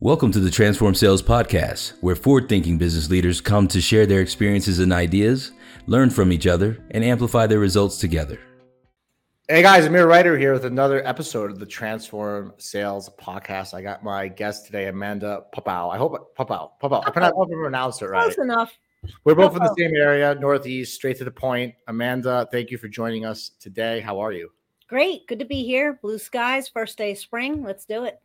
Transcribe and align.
Welcome 0.00 0.30
to 0.30 0.38
the 0.38 0.48
Transform 0.48 0.94
Sales 0.94 1.24
Podcast, 1.24 1.94
where 2.02 2.14
forward 2.14 2.48
thinking 2.48 2.78
business 2.78 3.10
leaders 3.10 3.40
come 3.40 3.66
to 3.66 3.80
share 3.80 4.06
their 4.06 4.20
experiences 4.20 4.78
and 4.78 4.92
ideas, 4.92 5.50
learn 5.88 6.08
from 6.10 6.30
each 6.30 6.46
other, 6.46 6.78
and 6.92 7.02
amplify 7.02 7.48
their 7.48 7.58
results 7.58 7.98
together. 7.98 8.38
Hey 9.48 9.60
guys, 9.60 9.86
Amir 9.86 10.06
Reiter 10.06 10.38
here 10.38 10.52
with 10.52 10.66
another 10.66 11.04
episode 11.04 11.50
of 11.50 11.58
the 11.58 11.66
Transform 11.66 12.54
Sales 12.58 13.10
Podcast. 13.20 13.74
I 13.74 13.82
got 13.82 14.04
my 14.04 14.28
guest 14.28 14.66
today, 14.66 14.86
Amanda 14.86 15.42
Popao. 15.52 15.92
I 15.92 15.98
hope 15.98 16.32
Popao, 16.38 16.70
Popao. 16.80 17.02
I 17.04 17.10
pronounce, 17.10 17.34
I 17.36 17.46
pronounced 17.52 18.00
it 18.00 18.06
right. 18.06 18.22
Close 18.22 18.38
enough. 18.38 18.72
We're 19.24 19.34
both 19.34 19.56
in 19.56 19.64
the 19.64 19.74
same 19.76 19.96
area, 19.96 20.32
Northeast, 20.36 20.94
straight 20.94 21.18
to 21.18 21.24
the 21.24 21.32
point. 21.32 21.74
Amanda, 21.88 22.46
thank 22.52 22.70
you 22.70 22.78
for 22.78 22.86
joining 22.86 23.24
us 23.26 23.50
today. 23.58 23.98
How 23.98 24.20
are 24.20 24.30
you? 24.30 24.52
Great. 24.88 25.26
Good 25.26 25.40
to 25.40 25.44
be 25.44 25.64
here. 25.64 25.98
Blue 26.00 26.18
skies, 26.18 26.68
first 26.68 26.96
day 26.96 27.10
of 27.10 27.18
spring. 27.18 27.64
Let's 27.64 27.84
do 27.84 28.04
it. 28.04 28.20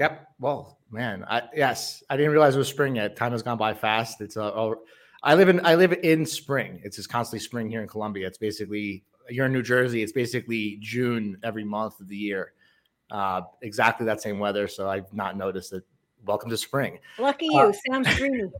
Yep. 0.00 0.26
Well, 0.40 0.77
man, 0.90 1.24
I 1.28 1.42
yes, 1.54 2.02
I 2.08 2.16
didn't 2.16 2.32
realize 2.32 2.54
it 2.54 2.58
was 2.58 2.68
spring 2.68 2.96
yet. 2.96 3.16
Time 3.16 3.32
has 3.32 3.42
gone 3.42 3.58
by 3.58 3.74
fast. 3.74 4.20
It's 4.20 4.36
uh, 4.36 4.74
I 5.22 5.34
live 5.34 5.48
in 5.48 5.64
I 5.64 5.74
live 5.74 5.92
in 5.92 6.24
spring. 6.26 6.80
It's 6.84 6.96
just 6.96 7.08
constantly 7.08 7.40
spring 7.40 7.68
here 7.68 7.82
in 7.82 7.88
Colombia. 7.88 8.26
It's 8.26 8.38
basically 8.38 9.04
you're 9.28 9.46
in 9.46 9.52
New 9.52 9.62
Jersey. 9.62 10.02
It's 10.02 10.12
basically 10.12 10.78
June 10.80 11.38
every 11.42 11.64
month 11.64 12.00
of 12.00 12.08
the 12.08 12.16
year. 12.16 12.52
Uh, 13.10 13.42
exactly 13.62 14.06
that 14.06 14.20
same 14.20 14.38
weather. 14.38 14.68
So 14.68 14.88
I've 14.88 15.12
not 15.12 15.36
noticed 15.36 15.72
it. 15.72 15.82
Welcome 16.26 16.50
to 16.50 16.56
spring. 16.56 16.98
Lucky 17.18 17.46
you. 17.46 17.58
Uh, 17.58 17.72
Sounds 17.90 18.14
dreamy. 18.16 18.44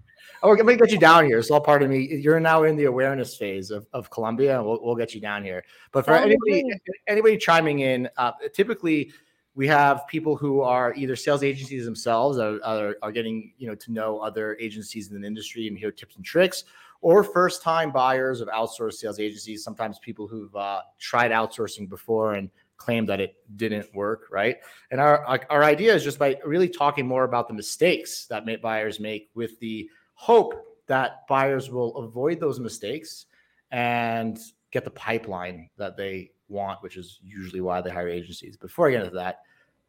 Oh, 0.42 0.48
we're 0.48 0.56
gonna 0.56 0.77
get 0.77 0.92
you 0.92 0.98
down 0.98 1.25
here. 1.25 1.39
It's 1.39 1.51
all 1.51 1.61
part 1.61 1.83
of 1.83 1.91
me. 1.91 1.98
You're 1.98 2.39
now 2.39 2.62
in 2.62 2.77
the 2.77 2.84
awareness 2.84 3.37
phase 3.37 3.73
of, 3.73 3.87
of 3.92 4.09
Colombia, 4.11 4.59
and 4.59 4.65
we'll, 4.65 4.79
we'll 4.81 4.95
get 4.95 5.12
you 5.12 5.20
down 5.20 5.42
here. 5.42 5.65
But 5.91 6.05
for 6.05 6.12
anybody, 6.12 6.65
anybody 7.09 7.37
chiming 7.39 7.81
in, 7.81 8.09
uh, 8.17 8.33
typically 8.53 9.11
we 9.59 9.67
have 9.67 10.07
people 10.07 10.37
who 10.37 10.61
are 10.61 10.95
either 10.95 11.17
sales 11.17 11.43
agencies 11.43 11.85
themselves 11.85 12.39
are, 12.39 12.61
are, 12.65 12.97
are, 13.03 13.11
getting 13.11 13.53
you 13.59 13.67
know 13.67 13.75
to 13.75 13.93
know 13.93 14.21
other 14.21 14.57
agencies 14.61 15.11
in 15.11 15.21
the 15.21 15.27
industry 15.27 15.67
and 15.67 15.77
hear 15.77 15.91
tips 15.91 16.15
and 16.15 16.25
tricks 16.25 16.62
or 17.01 17.25
first 17.25 17.61
time 17.61 17.91
buyers 17.91 18.41
of 18.41 18.47
outsourced 18.48 18.95
sales 18.95 19.19
agencies 19.19 19.64
sometimes 19.64 19.98
people 19.98 20.29
who've 20.29 20.55
uh, 20.55 20.81
tried 21.01 21.33
outsourcing 21.33 21.89
before 21.89 22.34
and 22.34 22.48
claim 22.77 23.05
that 23.05 23.20
it 23.20 23.34
didn't 23.56 23.92
work 23.97 24.29
right 24.31 24.59
and 24.92 25.01
our 25.01 25.27
our 25.51 25.64
idea 25.64 25.92
is 25.92 26.05
just 26.05 26.20
by 26.20 26.39
really 26.45 26.69
talking 26.69 27.05
more 27.06 27.25
about 27.25 27.48
the 27.48 27.55
mistakes 27.55 28.27
that 28.27 28.47
buyers 28.62 29.01
make 29.01 29.29
with 29.34 29.59
the 29.59 29.91
hope 30.14 30.55
that 30.86 31.27
buyers 31.27 31.69
will 31.69 31.97
avoid 31.97 32.39
those 32.39 32.61
mistakes 32.61 33.27
and 33.73 34.39
get 34.70 34.84
the 34.84 34.91
pipeline 34.91 35.69
that 35.77 35.97
they 35.97 36.31
want, 36.48 36.83
which 36.83 36.97
is 36.97 37.20
usually 37.23 37.61
why 37.61 37.81
they 37.81 37.91
hire 37.91 38.09
agencies. 38.09 38.56
Before 38.56 38.89
I 38.89 38.92
get 38.92 39.05
into 39.05 39.17
that, 39.17 39.41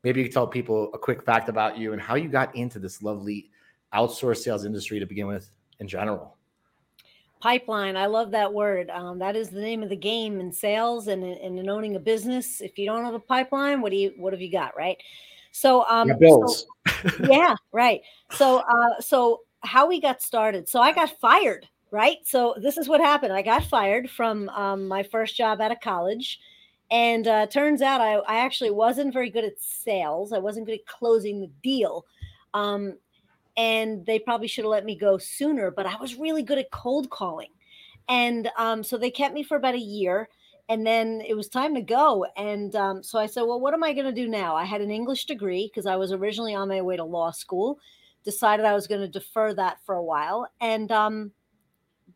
maybe 0.04 0.22
you 0.22 0.26
could 0.26 0.34
tell 0.34 0.48
people 0.48 0.90
a 0.94 0.98
quick 0.98 1.24
fact 1.24 1.50
about 1.50 1.78
you 1.78 1.94
and 1.94 2.02
how 2.02 2.16
you 2.16 2.30
got 2.30 2.56
into 2.56 2.80
this 2.80 3.02
lovely 3.02 3.50
outsourced 3.94 4.38
sales 4.38 4.66
industry 4.66 5.00
to 5.00 5.06
begin 5.06 5.28
with 5.28 5.50
in 5.80 5.88
general. 5.88 6.38
Pipeline. 7.42 7.96
I 7.96 8.08
love 8.08 8.32
that 8.32 8.54
word. 8.54 8.90
Um, 8.90 9.20
that 9.20 9.36
is 9.36 9.50
the 9.50 9.62
name 9.62 9.82
of 9.82 9.90
the 9.90 9.96
game 9.96 10.42
in 10.42 10.52
sales 10.52 11.08
and, 11.08 11.24
and 11.24 11.58
in 11.58 11.70
owning 11.70 11.96
a 11.96 12.00
business. 12.00 12.60
If 12.60 12.78
you 12.78 12.86
don't 12.86 13.06
have 13.06 13.14
a 13.14 13.20
pipeline, 13.20 13.82
what 13.82 13.92
do 13.92 13.98
you, 13.98 14.14
what 14.18 14.34
have 14.34 14.42
you 14.42 14.52
got? 14.52 14.76
Right. 14.76 14.98
So, 15.52 15.86
um, 15.88 16.12
bills. 16.20 16.66
So, 16.88 17.12
yeah, 17.30 17.56
right. 17.72 18.02
So, 18.32 18.58
uh, 18.58 19.00
so 19.00 19.42
how 19.62 19.88
we 19.88 20.02
got 20.02 20.22
started. 20.22 20.68
So 20.68 20.82
I 20.82 20.92
got 20.92 21.18
fired. 21.20 21.68
Right. 21.92 22.18
So 22.24 22.56
this 22.62 22.78
is 22.78 22.88
what 22.88 23.02
happened. 23.02 23.34
I 23.34 23.42
got 23.42 23.64
fired 23.64 24.10
from 24.12 24.48
um, 24.50 24.88
my 24.88 25.02
first 25.02 25.36
job 25.36 25.60
out 25.60 25.72
of 25.72 25.80
college 25.80 26.40
and 26.92 27.28
uh, 27.28 27.48
turns 27.48 27.82
out 27.82 28.02
I, 28.02 28.16
I 28.16 28.38
actually 28.38 28.72
wasn't 28.72 29.14
very 29.14 29.30
good 29.30 29.44
at 29.44 29.60
sales. 29.60 30.34
I 30.34 30.40
wasn't 30.40 30.66
good 30.66 30.80
at 30.80 30.86
closing 30.86 31.40
the 31.40 31.52
deal. 31.62 32.06
Um, 32.54 32.98
and 33.58 34.06
they 34.06 34.20
probably 34.20 34.48
should 34.48 34.64
have 34.64 34.72
let 34.72 34.86
me 34.86 34.96
go 34.96 35.18
sooner, 35.18 35.70
but 35.70 35.86
I 35.86 35.96
was 35.98 36.16
really 36.16 36.44
good 36.44 36.58
at 36.58 36.72
cold 36.72 37.10
calling. 37.10 37.50
And 38.08 38.50
um, 38.58 38.84
so 38.84 38.98
they 38.98 39.12
kept 39.12 39.36
me 39.36 39.44
for 39.44 39.58
about 39.58 39.76
a 39.76 39.80
year. 39.80 40.30
And 40.68 40.86
then 40.86 41.22
it 41.28 41.36
was 41.36 41.50
time 41.50 41.74
to 41.76 41.82
go. 41.82 42.26
And 42.38 42.76
um, 42.76 43.04
so 43.04 43.20
I 43.20 43.26
said, 43.26 43.42
Well, 43.42 43.60
what 43.60 43.74
am 43.74 43.84
I 43.84 43.92
going 43.92 44.06
to 44.06 44.12
do 44.12 44.28
now? 44.28 44.56
I 44.56 44.66
had 44.66 44.82
an 44.82 44.92
English 44.92 45.26
degree 45.26 45.68
because 45.68 45.88
I 45.88 45.96
was 45.96 46.12
originally 46.12 46.54
on 46.54 46.70
my 46.70 46.82
way 46.82 46.96
to 46.96 47.04
law 47.04 47.32
school, 47.32 47.80
decided 48.24 48.66
I 48.66 48.74
was 48.74 48.88
going 48.88 49.02
to 49.02 49.08
defer 49.08 49.54
that 49.56 49.80
for 49.84 49.96
a 49.96 50.04
while. 50.04 50.48
And 50.62 50.92
um, 50.92 51.32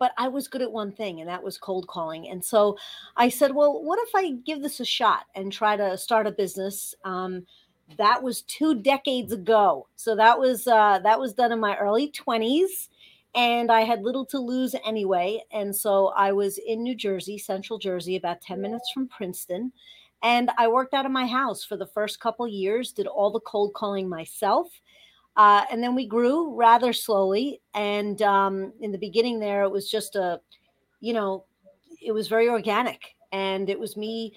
but 0.03 0.11
I 0.17 0.27
was 0.27 0.49
good 0.49 0.61
at 0.61 0.69
one 0.69 0.91
thing, 0.91 1.21
and 1.21 1.29
that 1.29 1.41
was 1.41 1.57
cold 1.57 1.87
calling. 1.87 2.27
And 2.27 2.43
so 2.43 2.77
I 3.15 3.29
said, 3.29 3.55
well, 3.55 3.81
what 3.81 3.97
if 4.01 4.09
I 4.13 4.31
give 4.45 4.61
this 4.61 4.81
a 4.81 4.85
shot 4.85 5.27
and 5.33 5.49
try 5.49 5.77
to 5.77 5.97
start 5.97 6.27
a 6.27 6.31
business? 6.31 6.93
Um, 7.05 7.47
that 7.97 8.21
was 8.21 8.41
two 8.41 8.75
decades 8.75 9.31
ago. 9.31 9.87
So 9.95 10.13
that 10.17 10.37
was 10.37 10.67
uh, 10.67 10.99
that 11.03 11.21
was 11.21 11.31
done 11.33 11.53
in 11.53 11.59
my 11.61 11.77
early 11.77 12.11
20s 12.11 12.89
and 13.33 13.71
I 13.71 13.85
had 13.85 14.03
little 14.03 14.25
to 14.25 14.39
lose 14.39 14.75
anyway. 14.85 15.41
And 15.53 15.73
so 15.73 16.07
I 16.17 16.33
was 16.33 16.57
in 16.57 16.83
New 16.83 16.95
Jersey, 16.95 17.37
Central 17.37 17.79
Jersey, 17.79 18.17
about 18.17 18.41
10 18.41 18.59
minutes 18.59 18.91
from 18.93 19.07
Princeton. 19.07 19.71
And 20.21 20.51
I 20.57 20.67
worked 20.67 20.93
out 20.93 21.05
of 21.05 21.13
my 21.13 21.25
house 21.25 21.63
for 21.63 21.77
the 21.77 21.87
first 21.87 22.19
couple 22.19 22.45
years, 22.45 22.91
did 22.91 23.07
all 23.07 23.31
the 23.31 23.39
cold 23.39 23.73
calling 23.73 24.09
myself. 24.09 24.67
Uh, 25.35 25.63
and 25.71 25.81
then 25.81 25.95
we 25.95 26.05
grew 26.05 26.53
rather 26.55 26.93
slowly. 26.93 27.61
And 27.73 28.21
um, 28.21 28.73
in 28.81 28.91
the 28.91 28.97
beginning, 28.97 29.39
there, 29.39 29.63
it 29.63 29.71
was 29.71 29.89
just 29.89 30.15
a, 30.15 30.39
you 30.99 31.13
know, 31.13 31.45
it 32.01 32.11
was 32.11 32.27
very 32.27 32.49
organic. 32.49 33.15
And 33.31 33.69
it 33.69 33.79
was 33.79 33.97
me, 33.97 34.33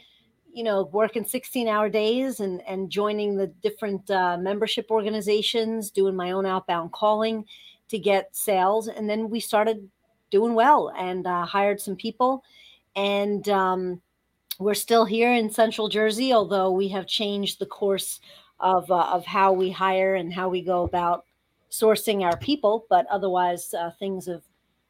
you 0.53 0.65
know, 0.65 0.85
working 0.93 1.25
16 1.25 1.69
hour 1.69 1.91
days 1.91 2.41
and, 2.41 2.63
and 2.67 2.91
joining 2.91 3.37
the 3.37 3.49
different 3.63 4.11
uh, 4.11 4.39
membership 4.39 4.87
organizations, 4.91 5.91
doing 5.91 6.17
my 6.17 6.31
own 6.31 6.47
outbound 6.47 6.93
calling 6.93 7.45
to 7.89 7.99
get 7.99 8.35
sales. 8.35 8.89
And 8.89 9.09
then 9.09 9.29
we 9.29 9.41
started 9.41 9.89
doing 10.31 10.55
well 10.55 10.93
and 10.97 11.27
uh, 11.27 11.45
hired 11.45 11.81
some 11.81 11.97
people. 11.97 12.43
And 12.95 13.47
um, 13.51 14.01
we're 14.59 14.75
still 14.75 15.05
here 15.05 15.33
in 15.35 15.51
Central 15.51 15.89
Jersey, 15.89 16.33
although 16.33 16.71
we 16.71 16.89
have 16.89 17.07
changed 17.07 17.59
the 17.59 17.67
course 17.67 18.21
of 18.61 18.91
uh, 18.91 19.11
of 19.13 19.25
how 19.27 19.53
we 19.53 19.71
hire 19.71 20.15
and 20.15 20.33
how 20.33 20.49
we 20.49 20.63
go 20.63 20.85
about 20.85 21.25
sourcing 21.71 22.23
our 22.23 22.37
people. 22.37 22.87
But 22.89 23.07
otherwise, 23.07 23.75
uh, 23.75 23.91
things 23.99 24.27
have 24.27 24.43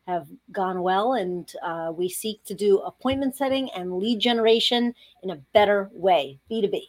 have 0.06 0.28
gone 0.52 0.82
well, 0.82 1.14
and 1.14 1.52
uh, 1.62 1.92
we 1.94 2.08
seek 2.08 2.44
to 2.44 2.54
do 2.54 2.78
appointment 2.78 3.36
setting 3.36 3.70
and 3.70 3.98
lead 3.98 4.20
generation 4.20 4.94
in 5.22 5.30
a 5.30 5.36
better 5.52 5.90
way, 5.92 6.38
B 6.48 6.60
two 6.62 6.68
B. 6.68 6.88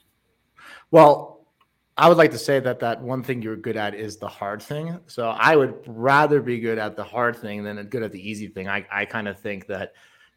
Well. 0.92 1.34
I 2.00 2.08
would 2.10 2.18
like 2.20 2.30
to 2.30 2.38
say 2.38 2.60
that 2.60 2.80
that 2.82 3.02
one 3.02 3.24
thing 3.24 3.42
you're 3.42 3.56
good 3.56 3.76
at 3.76 3.96
is 3.96 4.18
the 4.18 4.28
hard 4.28 4.62
thing. 4.62 5.00
So 5.08 5.30
I 5.30 5.56
would 5.56 5.74
rather 5.88 6.44
be 6.44 6.60
good 6.60 6.78
at 6.78 6.96
the 6.96 7.04
hard 7.04 7.36
thing 7.36 7.64
than 7.64 7.84
good 7.88 8.04
at 8.04 8.12
the 8.12 8.22
easy 8.22 8.50
thing. 8.50 8.68
I, 8.68 8.86
I 8.92 9.06
kind 9.06 9.28
of 9.28 9.40
think 9.40 9.66
that 9.66 9.94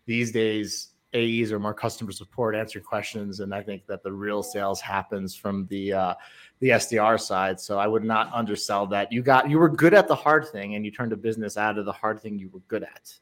these 0.07 0.33
days 0.33 0.95
AEs 1.15 1.51
or 1.51 1.59
more 1.59 1.75
customer 1.75 2.13
support 2.13 2.55
answering 2.55 2.85
questions, 2.85 3.41
and 3.41 3.55
I 3.55 3.63
think 3.63 3.87
that 3.87 4.03
the 4.03 4.13
real 4.13 4.43
sales 4.43 4.81
happens 4.81 5.35
from 5.35 5.67
the 5.67 5.93
uh, 5.93 6.15
the 6.61 6.71
SDR 6.71 7.21
side. 7.21 7.61
So 7.61 7.79
I 7.79 7.87
would 7.87 8.05
not 8.05 8.33
undersell 8.33 8.87
that. 8.89 9.13
You 9.13 9.23
got 9.23 9.51
you 9.51 9.59
were 9.59 9.69
good 9.69 9.95
at 9.95 10.09
the 10.09 10.15
hard 10.15 10.49
thing, 10.49 10.77
and 10.77 10.85
you 10.85 10.91
turned 10.91 11.13
a 11.13 11.17
business 11.17 11.57
out 11.57 11.79
of 11.79 11.85
the 11.85 11.93
hard 11.93 12.21
thing 12.21 12.39
you 12.39 12.49
were 12.49 12.61
good 12.69 12.85
at. 12.85 13.13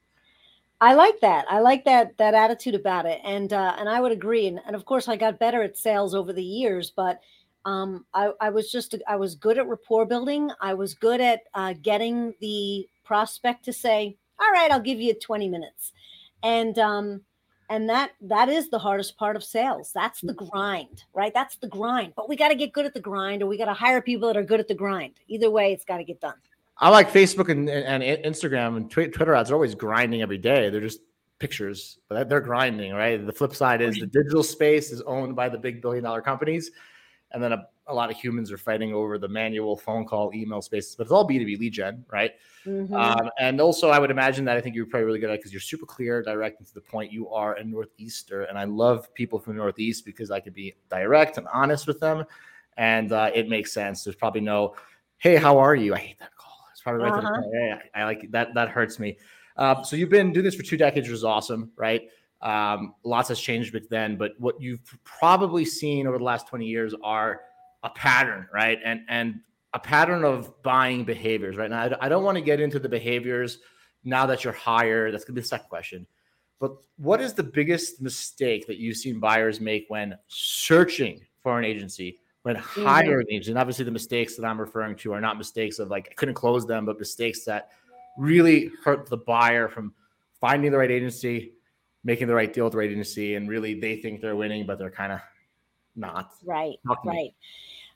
I 0.81 0.94
like 0.94 1.21
that. 1.21 1.47
I 1.48 1.60
like 1.60 1.84
that 1.87 2.16
that 2.19 2.34
attitude 2.34 2.75
about 2.75 3.06
it, 3.06 3.21
and 3.25 3.53
uh, 3.53 3.75
and 3.78 3.88
I 3.88 4.00
would 4.00 4.12
agree. 4.12 4.47
And, 4.47 4.60
and 4.66 4.77
of 4.77 4.84
course, 4.84 5.09
I 5.09 5.16
got 5.16 5.38
better 5.38 5.62
at 5.62 5.77
sales 5.77 6.15
over 6.15 6.32
the 6.32 6.44
years, 6.44 6.93
but 6.94 7.21
um, 7.65 8.04
I, 8.15 8.32
I 8.41 8.50
was 8.50 8.71
just 8.71 8.94
I 9.09 9.16
was 9.16 9.34
good 9.34 9.59
at 9.59 9.66
rapport 9.66 10.06
building. 10.06 10.50
I 10.60 10.75
was 10.75 10.94
good 10.94 11.21
at 11.21 11.41
uh, 11.54 11.75
getting 11.82 12.34
the 12.41 12.87
prospect 13.04 13.65
to 13.65 13.72
say, 13.72 14.16
"All 14.38 14.53
right, 14.53 14.71
I'll 14.71 14.81
give 14.81 15.00
you 15.00 15.15
20 15.15 15.48
minutes," 15.48 15.93
and 16.43 16.78
um, 16.78 17.22
and 17.69 17.89
that 17.89 18.12
that 18.21 18.49
is 18.49 18.71
the 18.71 18.79
hardest 18.79 19.17
part 19.17 19.37
of 19.37 19.45
sales. 19.45 19.91
That's 19.95 20.21
the 20.21 20.34
mm. 20.34 20.51
grind 20.51 21.05
right? 21.15 21.33
That's 21.34 21.56
the 21.56 21.69
grind. 21.69 22.15
But 22.17 22.29
we 22.29 22.37
got 22.37 22.49
to 22.49 22.55
get 22.55 22.73
good 22.73 22.87
at 22.87 22.95
the 22.95 23.01
grind 23.01 23.43
or 23.43 23.47
we 23.47 23.59
got 23.59 23.67
to 23.67 23.75
hire 23.75 24.01
people 24.01 24.29
that 24.29 24.37
are 24.37 24.45
good 24.45 24.61
at 24.61 24.69
the 24.69 24.75
grind. 24.75 25.15
Either 25.29 25.51
way 25.51 25.73
it's 25.73 25.84
got 25.84 25.99
to 25.99 26.05
get 26.05 26.21
done. 26.21 26.34
I 26.78 26.91
like 26.91 27.10
facebook 27.10 27.48
and, 27.48 27.69
and 27.69 28.03
instagram 28.25 28.77
and 28.77 28.91
twitter 28.91 29.34
ads 29.34 29.51
are 29.51 29.54
always 29.54 29.75
grinding 29.75 30.22
every 30.22 30.39
day. 30.39 30.71
They're 30.71 30.81
just 30.81 31.01
pictures 31.39 31.98
but 32.09 32.28
they're 32.28 32.41
grinding 32.41 32.92
right? 32.92 33.25
The 33.25 33.33
flip 33.33 33.54
side 33.54 33.81
is 33.81 33.97
the 33.97 34.07
digital 34.07 34.42
space 34.42 34.91
is 34.91 35.03
owned 35.03 35.34
by 35.37 35.48
the 35.48 35.59
big 35.59 35.83
billion 35.83 36.04
dollar 36.04 36.21
companies 36.21 36.71
and 37.33 37.42
then 37.42 37.53
a, 37.53 37.66
a 37.86 37.95
lot 37.95 38.10
of 38.10 38.16
humans 38.16 38.53
are 38.53 38.59
fighting 38.59 38.92
over 38.92 39.19
the 39.19 39.28
manual 39.28 39.77
phone 39.77 40.07
call 40.07 40.30
email 40.34 40.60
spaces 40.60 40.95
but 40.95 41.04
it's 41.04 41.13
all 41.13 41.27
b2b 41.28 41.59
lead 41.59 41.72
gen 41.72 42.04
right? 42.10 42.33
Mm-hmm. 42.66 42.95
um, 42.95 43.30
and 43.39 43.60
also 43.60 43.91
i 43.91 43.98
would 43.98 44.10
imagine 44.10 44.45
that 44.45 44.57
i 44.57 44.60
think 44.60 44.75
you're 44.75 44.86
probably 44.86 45.07
really 45.07 45.19
good 45.19 45.30
at 45.30 45.39
because 45.39 45.53
you're 45.53 45.60
super 45.60 45.86
clear 45.86 46.22
direct 46.22 46.59
and 46.59 46.66
to 46.69 46.75
the 46.75 46.80
point 46.80 47.13
you 47.13 47.28
are 47.30 47.54
a 47.54 47.65
northeaster. 47.65 48.42
And 48.42 48.59
i 48.59 48.65
love 48.65 49.13
people 49.15 49.39
from 49.39 49.54
the 49.54 49.59
northeast 49.59 50.04
because 50.04 50.30
i 50.30 50.41
could 50.41 50.54
be 50.54 50.75
direct 50.91 51.39
and 51.39 51.47
honest 51.53 51.86
with 51.86 52.01
them. 52.01 52.25
And 52.77 53.10
uh, 53.10 53.30
it 53.34 53.48
makes 53.48 53.72
sense. 53.72 54.04
There's 54.04 54.15
probably 54.15 54.41
no 54.41 54.75
hey 55.19 55.36
how 55.36 55.59
are 55.59 55.75
you? 55.75 55.95
I 55.95 55.98
hate 55.98 56.19
that 56.21 56.34
call. 56.36 56.59
It's 56.72 56.80
probably 56.80 57.04
right 57.04 57.13
uh-huh. 57.13 57.42
there. 57.53 57.83
I, 57.95 58.03
I 58.03 58.04
like 58.04 58.30
that 58.30 58.54
that 58.54 58.69
hurts 58.69 58.98
me. 58.98 59.19
Uh, 59.57 59.83
so 59.83 59.97
you've 59.97 60.10
been 60.10 60.33
doing 60.33 60.45
this 60.45 60.54
for 60.54 60.63
two 60.63 60.77
decades 60.77 61.09
which 61.09 61.15
is 61.16 61.25
awesome 61.25 61.72
right 61.77 62.03
um, 62.41 62.95
lots 63.05 63.29
has 63.29 63.41
changed 63.41 63.73
back 63.73 63.83
then, 63.91 64.17
but 64.17 64.33
what 64.39 64.61
you've 64.61 64.81
probably 65.05 65.65
seen 65.65 66.07
over 66.07 66.19
the 66.19 66.25
last 66.25 66.47
20 66.49 66.67
years 66.67 66.95
are 67.03 67.41
a 67.83 67.91
pattern, 67.91 68.47
right? 68.53 68.79
And 68.85 69.01
and 69.09 69.41
a 69.75 69.79
pattern 69.79 70.25
of 70.25 70.63
buying 70.63 71.05
behaviors 71.05 71.57
right 71.57 71.71
now. 71.71 71.85
I, 71.85 72.07
I 72.07 72.09
don't 72.09 72.25
want 72.25 72.37
to 72.37 72.43
get 72.43 72.61
into 72.61 72.79
the 72.79 72.89
behaviors 72.89 73.59
now 74.05 74.27
that 74.27 74.45
you're 74.45 74.53
hired. 74.53 75.13
That's 75.13 75.25
gonna 75.25 75.35
be 75.35 75.43
the 75.43 75.47
second 75.47 75.69
question. 75.69 76.07
But 76.61 76.77
what 76.97 77.21
is 77.21 77.35
the 77.35 77.43
biggest 77.43 78.01
mistake 78.01 78.67
that 78.67 78.79
you've 78.79 78.97
seen 78.97 79.21
buyers 79.21 79.61
make 79.61 79.87
when 79.89 80.17
searching 80.27 81.21
for 81.41 81.59
an 81.59 81.65
agency, 81.65 82.19
when 82.43 82.57
mm-hmm. 82.57 82.85
hiring 82.85 83.27
agents? 83.31 83.49
And 83.49 83.59
obviously, 83.59 83.85
the 83.85 83.91
mistakes 83.91 84.37
that 84.37 84.45
I'm 84.45 84.61
referring 84.61 84.97
to 84.97 85.13
are 85.13 85.21
not 85.21 85.39
mistakes 85.39 85.79
of 85.79 85.89
like 85.89 86.09
I 86.11 86.15
couldn't 86.15 86.35
close 86.35 86.67
them, 86.67 86.87
but 86.87 86.99
mistakes 86.99 87.45
that 87.45 87.71
really 88.17 88.71
hurt 88.85 89.09
the 89.09 89.17
buyer 89.17 89.69
from 89.69 89.93
finding 90.41 90.73
the 90.73 90.79
right 90.79 90.91
agency, 90.91 91.53
making 92.04 92.28
the 92.28 92.34
right 92.34 92.53
deal 92.53 92.65
with 92.65 92.72
the 92.72 92.78
right 92.78 92.91
agency, 92.91 93.34
and 93.34 93.48
really 93.48 93.78
they 93.78 93.97
think 93.97 94.21
they're 94.21 94.36
winning, 94.36 94.66
but 94.66 94.78
they're 94.78 94.91
kind 94.91 95.12
of 95.12 95.21
not. 95.97 96.33
Right. 96.45 96.78
Right. 97.04 97.34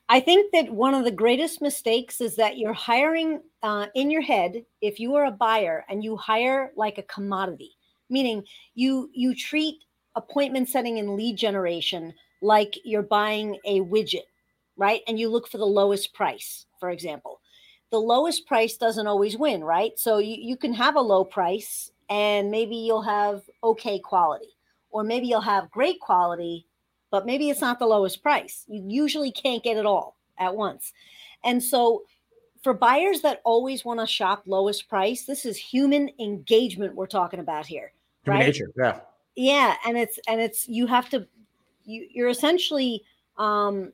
I 0.09 0.19
think 0.19 0.51
that 0.51 0.69
one 0.69 0.93
of 0.93 1.05
the 1.05 1.11
greatest 1.11 1.61
mistakes 1.61 2.19
is 2.19 2.35
that 2.35 2.57
you're 2.57 2.73
hiring 2.73 3.41
uh, 3.63 3.87
in 3.95 4.11
your 4.11 4.21
head. 4.21 4.65
If 4.81 4.99
you 4.99 5.15
are 5.15 5.25
a 5.25 5.31
buyer 5.31 5.85
and 5.89 6.03
you 6.03 6.17
hire 6.17 6.71
like 6.75 6.97
a 6.97 7.03
commodity, 7.03 7.71
meaning 8.09 8.43
you 8.75 9.09
you 9.13 9.33
treat 9.33 9.75
appointment 10.15 10.69
setting 10.69 10.99
and 10.99 11.15
lead 11.15 11.37
generation 11.37 12.13
like 12.41 12.77
you're 12.83 13.01
buying 13.01 13.57
a 13.65 13.79
widget, 13.79 14.27
right? 14.75 15.01
And 15.07 15.17
you 15.17 15.29
look 15.29 15.47
for 15.47 15.57
the 15.57 15.65
lowest 15.65 16.13
price, 16.13 16.65
for 16.79 16.89
example. 16.89 17.39
The 17.89 17.99
lowest 17.99 18.45
price 18.45 18.75
doesn't 18.75 19.07
always 19.07 19.37
win, 19.37 19.63
right? 19.63 19.97
So 19.97 20.17
you, 20.17 20.35
you 20.37 20.57
can 20.57 20.73
have 20.73 20.95
a 20.95 21.01
low 21.01 21.23
price 21.23 21.91
and 22.09 22.51
maybe 22.51 22.75
you'll 22.75 23.01
have 23.01 23.41
okay 23.63 23.99
quality, 23.99 24.49
or 24.91 25.03
maybe 25.03 25.27
you'll 25.27 25.41
have 25.41 25.71
great 25.71 25.99
quality, 25.99 26.65
but 27.11 27.25
maybe 27.25 27.49
it's 27.49 27.61
not 27.61 27.79
the 27.79 27.85
lowest 27.85 28.21
price. 28.21 28.65
You 28.67 28.83
usually 28.87 29.31
can't 29.31 29.63
get 29.63 29.77
it 29.77 29.85
all 29.85 30.17
at 30.37 30.55
once. 30.55 30.93
And 31.43 31.63
so 31.63 32.03
for 32.63 32.73
buyers 32.73 33.21
that 33.21 33.41
always 33.43 33.83
want 33.83 33.99
to 33.99 34.07
shop 34.07 34.43
lowest 34.45 34.87
price, 34.87 35.25
this 35.25 35.45
is 35.45 35.57
human 35.57 36.09
engagement 36.19 36.95
we're 36.95 37.07
talking 37.07 37.39
about 37.39 37.65
here. 37.65 37.91
Human 38.23 38.39
right? 38.39 38.47
nature, 38.47 38.71
yeah. 38.77 38.99
Yeah, 39.35 39.75
and 39.85 39.97
it's 39.97 40.19
and 40.27 40.39
it's 40.39 40.67
you 40.67 40.87
have 40.87 41.09
to 41.09 41.27
you 41.85 42.07
you're 42.11 42.29
essentially 42.29 43.03
um 43.37 43.91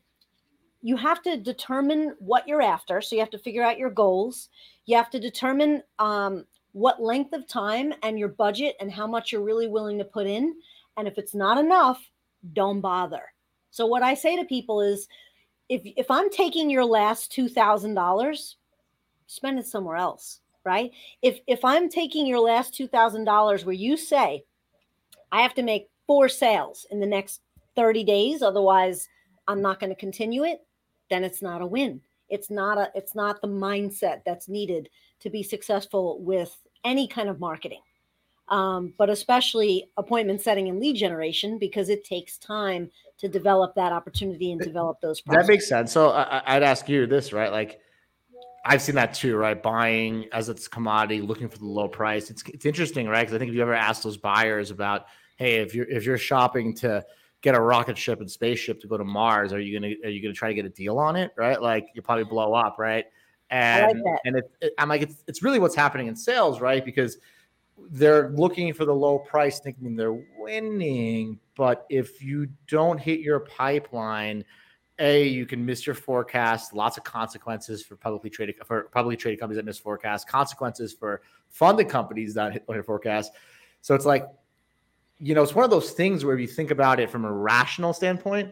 you 0.81 0.95
have 0.95 1.21
to 1.23 1.37
determine 1.37 2.15
what 2.19 2.47
you're 2.47 2.61
after. 2.61 3.01
So 3.01 3.15
you 3.15 3.21
have 3.21 3.31
to 3.31 3.39
figure 3.39 3.63
out 3.63 3.77
your 3.77 3.89
goals. 3.89 4.49
You 4.85 4.95
have 4.97 5.09
to 5.11 5.19
determine 5.19 5.81
um 5.97 6.45
what 6.73 7.01
length 7.01 7.33
of 7.33 7.47
time 7.47 7.93
and 8.03 8.19
your 8.19 8.27
budget 8.27 8.75
and 8.79 8.91
how 8.91 9.07
much 9.07 9.31
you're 9.31 9.41
really 9.41 9.67
willing 9.67 9.97
to 9.97 10.05
put 10.05 10.27
in. 10.27 10.55
And 10.97 11.07
if 11.07 11.17
it's 11.17 11.33
not 11.33 11.57
enough, 11.57 11.99
don't 12.53 12.81
bother. 12.81 13.23
So 13.71 13.85
what 13.85 14.03
I 14.03 14.13
say 14.13 14.35
to 14.35 14.45
people 14.45 14.81
is 14.81 15.07
if 15.67 15.81
if 15.85 16.09
I'm 16.09 16.29
taking 16.29 16.69
your 16.69 16.85
last 16.85 17.31
$2,000, 17.31 18.55
spend 19.27 19.59
it 19.59 19.67
somewhere 19.67 19.97
else, 19.97 20.41
right? 20.65 20.91
If 21.21 21.39
if 21.47 21.63
I'm 21.63 21.89
taking 21.89 22.25
your 22.25 22.39
last 22.39 22.73
$2,000 22.73 23.65
where 23.65 23.73
you 23.73 23.97
say 23.97 24.43
I 25.31 25.41
have 25.41 25.53
to 25.55 25.63
make 25.63 25.89
four 26.07 26.27
sales 26.27 26.87
in 26.89 26.99
the 26.99 27.05
next 27.05 27.41
30 27.75 28.03
days 28.03 28.41
otherwise 28.41 29.07
I'm 29.47 29.61
not 29.61 29.79
going 29.79 29.91
to 29.91 29.95
continue 29.95 30.43
it, 30.43 30.65
then 31.09 31.23
it's 31.23 31.41
not 31.41 31.61
a 31.61 31.65
win. 31.65 32.01
It's 32.29 32.49
not 32.49 32.77
a 32.77 32.91
it's 32.95 33.15
not 33.15 33.41
the 33.41 33.47
mindset 33.47 34.21
that's 34.25 34.47
needed 34.47 34.89
to 35.21 35.29
be 35.29 35.43
successful 35.43 36.19
with 36.21 36.57
any 36.83 37.07
kind 37.07 37.29
of 37.29 37.39
marketing. 37.39 37.81
Um, 38.47 38.93
but 38.97 39.09
especially 39.09 39.91
appointment 39.97 40.41
setting 40.41 40.69
and 40.69 40.79
lead 40.79 40.95
generation 40.95 41.59
because 41.59 41.89
it 41.89 42.03
takes 42.03 42.37
time 42.37 42.89
to 43.19 43.27
develop 43.27 43.75
that 43.75 43.91
opportunity 43.91 44.51
and 44.51 44.59
develop 44.59 45.01
those. 45.01 45.21
That 45.27 45.45
makes 45.45 45.69
sense. 45.69 45.91
So 45.91 46.09
I, 46.09 46.55
would 46.55 46.63
ask 46.63 46.89
you 46.89 47.05
this, 47.05 47.31
right? 47.31 47.51
Like 47.51 47.79
I've 48.65 48.81
seen 48.81 48.95
that 48.95 49.13
too, 49.13 49.37
right? 49.37 49.61
Buying 49.61 50.25
as 50.31 50.49
it's 50.49 50.67
commodity, 50.67 51.21
looking 51.21 51.47
for 51.47 51.59
the 51.59 51.65
low 51.65 51.87
price. 51.87 52.29
It's 52.29 52.43
it's 52.47 52.65
interesting, 52.65 53.07
right? 53.07 53.21
Because 53.21 53.35
I 53.35 53.37
think 53.37 53.49
if 53.49 53.55
you 53.55 53.61
ever 53.61 53.73
ask 53.73 54.01
those 54.01 54.17
buyers 54.17 54.71
about, 54.71 55.05
hey, 55.37 55.57
if 55.57 55.75
you're 55.75 55.87
if 55.87 56.05
you're 56.05 56.17
shopping 56.17 56.75
to 56.77 57.05
get 57.41 57.55
a 57.55 57.61
rocket 57.61 57.97
ship 57.97 58.19
and 58.19 58.29
spaceship 58.29 58.81
to 58.81 58.87
go 58.87 58.97
to 58.97 59.03
Mars, 59.03 59.53
are 59.53 59.59
you 59.59 59.79
gonna 59.79 59.93
are 60.03 60.09
you 60.09 60.21
gonna 60.21 60.33
try 60.33 60.49
to 60.49 60.55
get 60.55 60.65
a 60.65 60.69
deal 60.69 60.97
on 60.97 61.15
it, 61.15 61.31
right? 61.37 61.61
Like 61.61 61.87
you 61.93 62.01
probably 62.01 62.25
blow 62.25 62.53
up, 62.53 62.77
right? 62.79 63.05
And 63.51 64.01
like 64.01 64.19
and 64.25 64.37
it, 64.37 64.51
it, 64.61 64.73
I'm 64.77 64.89
like 64.89 65.01
it's 65.01 65.23
it's 65.27 65.41
really 65.41 65.59
what's 65.59 65.75
happening 65.75 66.07
in 66.07 66.15
sales, 66.15 66.61
right? 66.61 66.83
Because 66.83 67.17
they're 67.91 68.29
looking 68.29 68.73
for 68.73 68.85
the 68.85 68.93
low 68.93 69.19
price, 69.19 69.59
thinking 69.59 69.95
they're 69.95 70.21
winning. 70.37 71.39
But 71.55 71.85
if 71.89 72.21
you 72.21 72.47
don't 72.67 72.99
hit 72.99 73.21
your 73.21 73.39
pipeline, 73.39 74.45
a 74.99 75.25
you 75.27 75.45
can 75.45 75.65
miss 75.65 75.87
your 75.87 75.95
forecast 75.95 76.73
lots 76.73 76.97
of 76.97 77.03
consequences 77.03 77.81
for 77.83 77.95
publicly 77.95 78.29
traded 78.29 78.55
for 78.65 78.83
publicly 78.83 79.15
traded 79.15 79.39
companies 79.39 79.57
that 79.57 79.65
miss 79.65 79.79
forecast 79.79 80.27
consequences 80.27 80.93
for 80.93 81.21
funded 81.49 81.89
companies 81.89 82.33
that 82.33 82.53
hit 82.53 82.67
their 82.67 82.83
forecast 82.83 83.31
so 83.81 83.95
it's 83.95 84.05
like 84.05 84.27
you 85.19 85.33
know 85.33 85.41
it's 85.41 85.55
one 85.55 85.63
of 85.63 85.71
those 85.71 85.91
things 85.91 86.25
where 86.25 86.35
if 86.35 86.41
you 86.41 86.47
think 86.47 86.69
about 86.69 86.99
it 86.99 87.09
from 87.09 87.25
a 87.25 87.31
rational 87.31 87.93
standpoint 87.93 88.51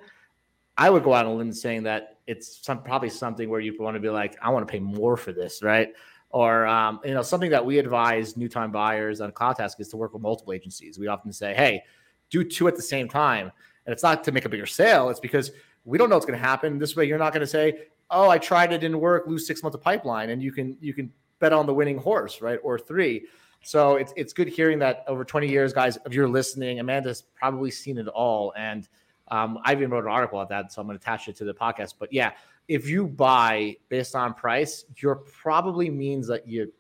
i 0.78 0.90
would 0.90 1.04
go 1.04 1.14
out 1.14 1.26
on 1.26 1.34
a 1.34 1.36
limb 1.36 1.52
saying 1.52 1.84
that 1.84 2.17
it's 2.28 2.64
some 2.64 2.84
probably 2.84 3.10
something 3.10 3.50
where 3.50 3.60
you 3.60 3.76
want 3.80 3.96
to 3.96 4.00
be 4.00 4.10
like 4.10 4.38
i 4.42 4.50
want 4.50 4.68
to 4.68 4.72
pay 4.72 4.80
more 4.80 5.18
for 5.18 5.32
this 5.32 5.64
right 5.64 5.90
or 6.30 6.68
um, 6.68 7.00
you 7.06 7.14
know 7.14 7.22
something 7.22 7.50
that 7.50 7.66
we 7.66 7.80
advise 7.80 8.36
new 8.36 8.50
time 8.50 8.70
buyers 8.72 9.22
on 9.22 9.32
CloudTask 9.32 9.80
is 9.80 9.88
to 9.88 9.98
work 9.98 10.14
with 10.14 10.22
multiple 10.22 10.54
agencies 10.54 11.00
we 11.00 11.08
often 11.08 11.32
say 11.32 11.54
hey 11.54 11.82
do 12.30 12.44
two 12.44 12.68
at 12.68 12.76
the 12.76 12.82
same 12.82 13.08
time 13.08 13.52
and 13.86 13.94
it's 13.94 14.04
not 14.04 14.24
to 14.24 14.32
make 14.32 14.46
a 14.46 14.50
bigger 14.50 14.66
sale 14.66 15.10
it's 15.10 15.20
because 15.20 15.52
we 15.88 15.98
don't 15.98 16.10
know 16.10 16.18
what's 16.18 16.26
going 16.26 16.38
to 16.38 16.46
happen. 16.46 16.78
This 16.78 16.96
way, 16.98 17.06
you're 17.06 17.18
not 17.18 17.34
going 17.34 17.42
to 17.42 17.48
say, 17.48 17.86
"Oh, 18.12 18.30
I 18.30 18.38
tried 18.38 18.74
it, 18.74 18.80
didn't 18.80 19.00
work." 19.00 19.26
Lose 19.26 19.48
six 19.48 19.64
months 19.64 19.76
of 19.76 19.82
pipeline, 19.82 20.30
and 20.30 20.44
you 20.44 20.52
can 20.52 20.78
you 20.82 20.94
can 20.94 21.12
bet 21.40 21.54
on 21.54 21.66
the 21.66 21.74
winning 21.74 21.98
horse, 21.98 22.42
right, 22.42 22.60
or 22.62 22.78
three. 22.78 23.26
So 23.64 23.96
it's 23.96 24.14
it's 24.18 24.34
good 24.34 24.50
hearing 24.50 24.80
that 24.80 25.06
over 25.08 25.24
20 25.24 25.48
years, 25.48 25.74
guys, 25.74 25.98
if 26.06 26.14
you're 26.14 26.28
listening, 26.28 26.80
Amanda's 26.80 27.24
probably 27.36 27.72
seen 27.72 27.98
it 27.98 28.08
all, 28.10 28.54
and 28.58 28.88
um, 29.30 29.60
I 29.64 29.74
even 29.74 29.90
wrote 29.90 30.06
an 30.06 30.12
article 30.12 30.40
about 30.40 30.50
that, 30.50 30.72
so 30.72 30.82
I'm 30.82 30.88
going 30.88 30.98
to 30.98 31.02
attach 31.02 31.28
it 31.28 31.36
to 31.38 31.46
the 31.46 31.54
podcast. 31.54 31.96
But 32.00 32.14
yeah, 32.14 32.32
if 32.68 32.88
you 32.88 33.08
buy 33.08 33.76
based 33.90 34.16
on 34.16 34.34
price, 34.34 34.86
you're 34.98 35.16
probably 35.16 35.90
means 35.90 36.28
that 36.28 36.48
you 36.48 36.72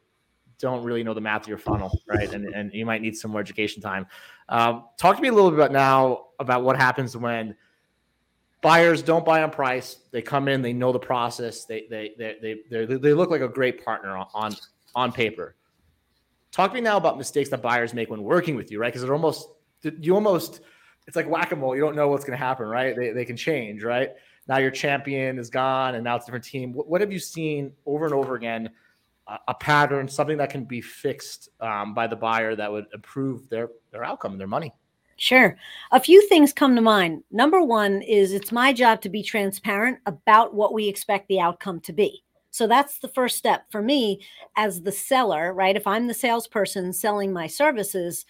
don't 0.59 0.83
really 0.83 1.03
know 1.03 1.13
the 1.13 1.21
math 1.21 1.43
of 1.43 1.47
your 1.47 1.57
funnel, 1.57 2.01
right? 2.07 2.31
And 2.33 2.45
and 2.53 2.73
you 2.73 2.85
might 2.85 3.01
need 3.01 3.15
some 3.15 3.31
more 3.31 3.41
education 3.41 3.81
time. 3.81 4.07
Um, 4.49 4.85
talk 4.97 5.15
to 5.15 5.21
me 5.21 5.27
a 5.27 5.33
little 5.33 5.51
bit 5.51 5.59
about 5.59 5.71
now 5.71 6.27
about 6.39 6.63
what 6.63 6.77
happens 6.77 7.15
when 7.15 7.55
buyers 8.61 9.01
don't 9.01 9.25
buy 9.25 9.43
on 9.43 9.51
price. 9.51 9.97
They 10.11 10.21
come 10.21 10.47
in, 10.47 10.61
they 10.61 10.73
know 10.73 10.91
the 10.91 10.99
process. 10.99 11.65
They 11.65 11.87
they 11.89 12.13
they 12.17 12.55
they 12.69 12.85
they 12.85 13.13
look 13.13 13.29
like 13.29 13.41
a 13.41 13.47
great 13.47 13.83
partner 13.83 14.17
on 14.33 14.55
on 14.95 15.11
paper. 15.11 15.55
Talk 16.51 16.71
to 16.71 16.75
me 16.75 16.81
now 16.81 16.97
about 16.97 17.17
mistakes 17.17 17.49
that 17.49 17.61
buyers 17.61 17.93
make 17.93 18.09
when 18.09 18.23
working 18.23 18.55
with 18.55 18.71
you, 18.71 18.79
right? 18.79 18.91
Because 18.91 19.03
it 19.03 19.11
almost 19.11 19.49
you 19.99 20.15
almost 20.15 20.61
it's 21.07 21.15
like 21.15 21.27
whack 21.27 21.51
a 21.51 21.55
mole. 21.55 21.75
You 21.75 21.81
don't 21.81 21.95
know 21.95 22.09
what's 22.09 22.25
going 22.25 22.37
to 22.37 22.45
happen, 22.45 22.67
right? 22.67 22.95
They 22.95 23.11
they 23.11 23.25
can 23.25 23.37
change, 23.37 23.83
right? 23.83 24.11
Now 24.47 24.57
your 24.57 24.71
champion 24.71 25.39
is 25.39 25.49
gone, 25.49 25.95
and 25.95 26.03
now 26.03 26.15
it's 26.15 26.25
a 26.25 26.27
different 26.27 26.45
team. 26.45 26.73
What, 26.73 26.87
what 26.87 27.01
have 27.01 27.11
you 27.11 27.19
seen 27.19 27.73
over 27.85 28.05
and 28.05 28.13
over 28.13 28.35
again? 28.35 28.69
a 29.47 29.53
pattern, 29.53 30.07
something 30.07 30.37
that 30.37 30.49
can 30.49 30.63
be 30.63 30.81
fixed 30.81 31.49
um, 31.59 31.93
by 31.93 32.07
the 32.07 32.15
buyer 32.15 32.55
that 32.55 32.71
would 32.71 32.85
improve 32.93 33.49
their 33.49 33.69
their 33.91 34.03
outcome 34.03 34.31
and 34.31 34.39
their 34.39 34.47
money. 34.47 34.73
Sure. 35.17 35.57
A 35.91 35.99
few 35.99 36.25
things 36.27 36.53
come 36.53 36.75
to 36.75 36.81
mind. 36.81 37.23
Number 37.31 37.61
one 37.63 38.01
is 38.03 38.33
it's 38.33 38.51
my 38.51 38.71
job 38.71 39.01
to 39.01 39.09
be 39.09 39.23
transparent 39.23 39.97
about 40.05 40.53
what 40.53 40.73
we 40.73 40.87
expect 40.87 41.27
the 41.27 41.39
outcome 41.39 41.79
to 41.81 41.93
be. 41.93 42.23
So 42.51 42.67
that's 42.67 42.99
the 42.99 43.07
first 43.09 43.37
step 43.37 43.65
for 43.71 43.81
me 43.81 44.21
as 44.55 44.81
the 44.81 44.91
seller, 44.91 45.53
right? 45.53 45.75
If 45.75 45.87
I'm 45.87 46.07
the 46.07 46.13
salesperson 46.13 46.93
selling 46.93 47.33
my 47.33 47.47
services, 47.47 48.25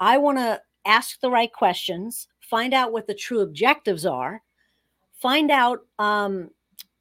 I 0.00 0.18
want 0.18 0.38
to 0.38 0.62
ask 0.84 1.20
the 1.20 1.30
right 1.30 1.52
questions, 1.52 2.28
find 2.40 2.72
out 2.72 2.92
what 2.92 3.06
the 3.06 3.14
true 3.14 3.40
objectives 3.40 4.06
are, 4.06 4.42
find 5.20 5.50
out, 5.50 5.80
um, 5.98 6.50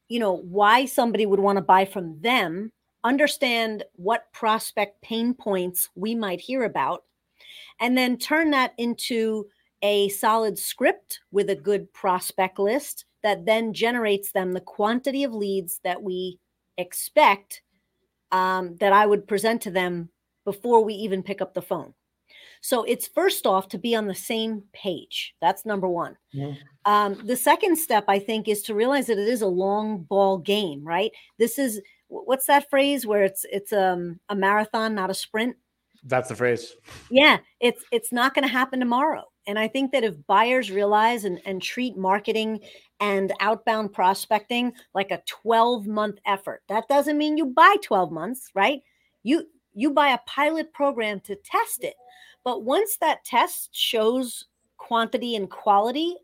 you 0.10 0.20
know, 0.20 0.38
why 0.38 0.86
somebody 0.86 1.26
would 1.26 1.40
want 1.40 1.58
to 1.58 1.62
buy 1.62 1.86
from 1.86 2.20
them, 2.22 2.72
understand 3.04 3.84
what 3.96 4.32
prospect 4.34 5.02
pain 5.02 5.34
points 5.34 5.90
we 5.96 6.16
might 6.16 6.42
hear 6.42 6.64
about, 6.64 7.04
and 7.80 7.98
then 7.98 8.18
turn 8.18 8.52
that 8.52 8.74
into 8.78 9.48
a 9.82 10.10
solid 10.10 10.58
script 10.58 11.20
with 11.32 11.50
a 11.50 11.56
good 11.56 11.92
prospect 11.94 12.58
list 12.60 13.06
that 13.24 13.46
then 13.46 13.74
generates 13.74 14.32
them 14.32 14.54
the 14.54 14.62
quantity 14.62 15.24
of 15.24 15.34
leads 15.34 15.80
that 15.84 16.02
we 16.02 16.40
expect 16.78 17.62
um, 18.32 18.76
that 18.78 18.94
I 18.94 19.06
would 19.06 19.28
present 19.28 19.62
to 19.64 19.72
them 19.72 20.10
before 20.46 20.84
we 20.84 20.94
even 20.94 21.24
pick 21.24 21.42
up 21.42 21.54
the 21.54 21.62
phone. 21.62 21.94
So 22.68 22.84
it's 22.84 23.08
first 23.08 23.48
off 23.48 23.70
to 23.70 23.78
be 23.78 23.96
on 23.96 24.08
the 24.08 24.14
same 24.14 24.62
page. 24.74 25.34
That's 25.40 25.66
number 25.66 25.88
one. 25.88 26.18
Yeah. 26.34 26.52
Um, 26.84 27.26
the 27.26 27.38
second 27.38 27.78
step, 27.78 28.04
I 28.10 28.20
think, 28.20 28.50
is 28.50 28.62
to 28.64 28.76
realize 28.76 29.08
that 29.08 29.18
it 29.18 29.30
is 29.30 29.42
a 29.42 29.48
long 29.48 30.00
ball 30.00 30.38
game, 30.38 30.84
right? 30.84 31.12
This 31.40 31.58
is 31.58 31.80
what's 32.10 32.46
that 32.48 32.70
phrase 32.70 33.08
where 33.08 33.24
it's 33.24 33.46
it's 33.54 33.72
um, 33.72 34.20
a 34.28 34.36
marathon, 34.36 34.94
not 34.94 35.10
a 35.10 35.14
sprint. 35.14 35.56
That's 36.04 36.28
the 36.28 36.36
phrase. 36.36 36.76
Yeah, 37.10 37.38
it's 37.62 37.86
it's 37.94 38.12
not 38.12 38.34
going 38.34 38.46
to 38.46 38.52
happen 38.52 38.82
tomorrow. 38.82 39.24
And 39.48 39.58
I 39.58 39.70
think 39.70 39.94
that 39.94 40.04
if 40.04 40.28
buyers 40.28 40.70
realize 40.70 41.24
and, 41.24 41.40
and 41.46 41.62
treat 41.62 41.96
marketing 41.96 42.60
and 43.00 43.32
outbound 43.40 43.94
prospecting 43.94 44.74
like 44.94 45.12
a 45.12 45.24
12 45.26 45.88
month 45.88 46.18
effort, 46.26 46.64
that 46.68 46.90
doesn't 46.90 47.18
mean 47.18 47.38
you 47.38 47.46
buy 47.46 47.78
12 47.82 48.12
months, 48.12 48.52
right? 48.54 48.82
You 49.24 49.46
you 49.74 49.92
buy 49.92 50.10
a 50.10 50.20
pilot 50.26 50.74
program 50.74 51.22
to 51.22 51.38
test 51.46 51.86
it. 51.86 51.94
But 52.48 52.64
once 52.64 52.96
that 53.02 53.26
test 53.26 53.76
shows 53.76 54.46
quantity 54.78 55.36
and 55.36 55.50
quality, 55.50 56.16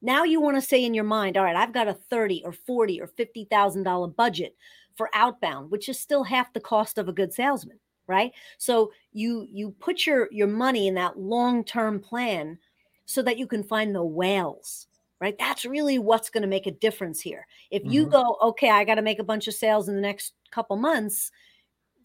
now 0.00 0.22
you 0.22 0.40
want 0.40 0.56
to 0.56 0.62
say 0.62 0.84
in 0.84 0.94
your 0.94 1.02
mind, 1.02 1.36
all 1.36 1.42
right, 1.42 1.56
I've 1.56 1.72
got 1.72 1.88
a 1.88 1.94
30 1.94 2.44
or 2.44 2.52
40 2.52 3.00
or 3.00 3.08
$50,000 3.08 4.14
budget 4.14 4.54
for 4.94 5.10
outbound, 5.12 5.72
which 5.72 5.88
is 5.88 5.98
still 5.98 6.22
half 6.22 6.52
the 6.52 6.60
cost 6.60 6.98
of 6.98 7.08
a 7.08 7.12
good 7.12 7.34
salesman, 7.34 7.80
right? 8.06 8.30
So 8.58 8.92
you 9.12 9.44
you 9.50 9.74
put 9.80 10.06
your 10.06 10.28
your 10.30 10.46
money 10.46 10.86
in 10.86 10.94
that 10.94 11.18
long-term 11.18 11.98
plan 11.98 12.56
so 13.04 13.22
that 13.22 13.38
you 13.38 13.48
can 13.48 13.64
find 13.64 13.92
the 13.92 14.04
whales, 14.04 14.86
right? 15.20 15.36
That's 15.36 15.64
really 15.64 15.98
what's 15.98 16.30
going 16.30 16.42
to 16.42 16.48
make 16.48 16.68
a 16.68 16.70
difference 16.70 17.20
here. 17.20 17.44
If 17.72 17.82
you 17.84 18.02
mm-hmm. 18.02 18.12
go, 18.12 18.36
okay, 18.40 18.70
I 18.70 18.84
got 18.84 18.94
to 18.94 19.02
make 19.02 19.18
a 19.18 19.24
bunch 19.24 19.48
of 19.48 19.54
sales 19.54 19.88
in 19.88 19.96
the 19.96 20.00
next 20.00 20.34
couple 20.52 20.76
months, 20.76 21.32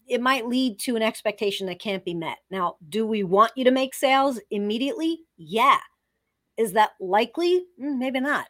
it 0.08 0.20
might 0.20 0.46
lead 0.46 0.78
to 0.80 0.96
an 0.96 1.02
expectation 1.02 1.66
that 1.66 1.78
can't 1.78 2.04
be 2.04 2.14
met. 2.14 2.38
Now, 2.50 2.76
do 2.88 3.06
we 3.06 3.22
want 3.22 3.52
you 3.56 3.64
to 3.64 3.70
make 3.70 3.94
sales 3.94 4.40
immediately? 4.50 5.20
Yeah. 5.36 5.78
Is 6.56 6.72
that 6.72 6.90
likely? 7.00 7.64
Mm, 7.80 7.98
maybe 7.98 8.20
not. 8.20 8.46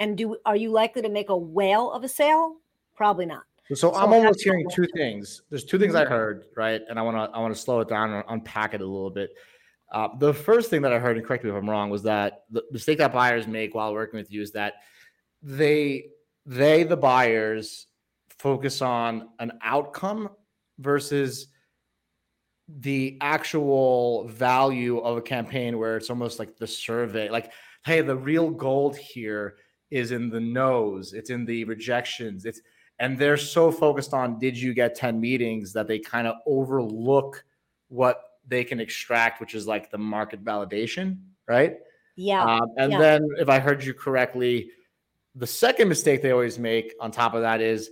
And 0.00 0.16
do 0.16 0.36
are 0.44 0.56
you 0.56 0.70
likely 0.70 1.02
to 1.02 1.08
make 1.08 1.28
a 1.28 1.36
whale 1.36 1.92
of 1.92 2.02
a 2.02 2.08
sale? 2.08 2.56
Probably 2.96 3.26
not. 3.26 3.42
So, 3.68 3.74
so 3.74 3.94
I'm 3.94 4.12
almost 4.12 4.42
hearing 4.42 4.66
two 4.70 4.86
things. 4.96 5.42
There's 5.48 5.64
two 5.64 5.78
things 5.78 5.94
I 5.94 6.02
mm-hmm. 6.02 6.12
heard, 6.12 6.44
right? 6.56 6.80
And 6.88 6.98
I 6.98 7.02
want 7.02 7.16
to 7.16 7.36
I 7.36 7.40
want 7.40 7.54
to 7.54 7.60
slow 7.60 7.80
it 7.80 7.88
down 7.88 8.12
and 8.12 8.24
unpack 8.28 8.74
it 8.74 8.80
a 8.80 8.86
little 8.86 9.10
bit. 9.10 9.30
Uh, 9.92 10.08
the 10.18 10.32
first 10.32 10.70
thing 10.70 10.82
that 10.82 10.92
I 10.92 10.98
heard, 10.98 11.18
and 11.18 11.26
correct 11.26 11.44
me 11.44 11.50
if 11.50 11.56
I'm 11.56 11.68
wrong, 11.68 11.90
was 11.90 12.02
that 12.04 12.44
the 12.50 12.64
mistake 12.72 12.98
that 12.98 13.12
buyers 13.12 13.46
make 13.46 13.74
while 13.74 13.92
working 13.92 14.18
with 14.18 14.32
you 14.32 14.40
is 14.40 14.52
that 14.52 14.74
they 15.42 16.06
they 16.46 16.82
the 16.82 16.96
buyers 16.96 17.86
focus 18.38 18.82
on 18.82 19.28
an 19.38 19.52
outcome 19.62 20.30
versus 20.78 21.48
the 22.68 23.18
actual 23.20 24.26
value 24.28 24.98
of 24.98 25.16
a 25.16 25.22
campaign 25.22 25.78
where 25.78 25.96
it's 25.96 26.10
almost 26.10 26.38
like 26.38 26.56
the 26.56 26.66
survey 26.66 27.28
like 27.28 27.52
hey 27.84 28.00
the 28.00 28.16
real 28.16 28.50
gold 28.50 28.96
here 28.96 29.56
is 29.90 30.12
in 30.12 30.30
the 30.30 30.40
no's 30.40 31.12
it's 31.12 31.30
in 31.30 31.44
the 31.44 31.64
rejections 31.64 32.44
it's 32.44 32.60
and 32.98 33.18
they're 33.18 33.36
so 33.36 33.70
focused 33.70 34.14
on 34.14 34.38
did 34.38 34.56
you 34.56 34.72
get 34.72 34.94
10 34.94 35.20
meetings 35.20 35.72
that 35.72 35.88
they 35.88 35.98
kind 35.98 36.26
of 36.26 36.36
overlook 36.46 37.44
what 37.88 38.22
they 38.46 38.64
can 38.64 38.80
extract 38.80 39.40
which 39.40 39.54
is 39.54 39.66
like 39.66 39.90
the 39.90 39.98
market 39.98 40.42
validation 40.42 41.18
right 41.48 41.78
yeah 42.16 42.42
um, 42.42 42.68
and 42.78 42.92
yeah. 42.92 42.98
then 42.98 43.28
if 43.38 43.48
i 43.48 43.58
heard 43.58 43.84
you 43.84 43.92
correctly 43.92 44.70
the 45.34 45.46
second 45.46 45.88
mistake 45.88 46.22
they 46.22 46.30
always 46.30 46.58
make 46.58 46.94
on 47.00 47.10
top 47.10 47.34
of 47.34 47.42
that 47.42 47.60
is 47.60 47.90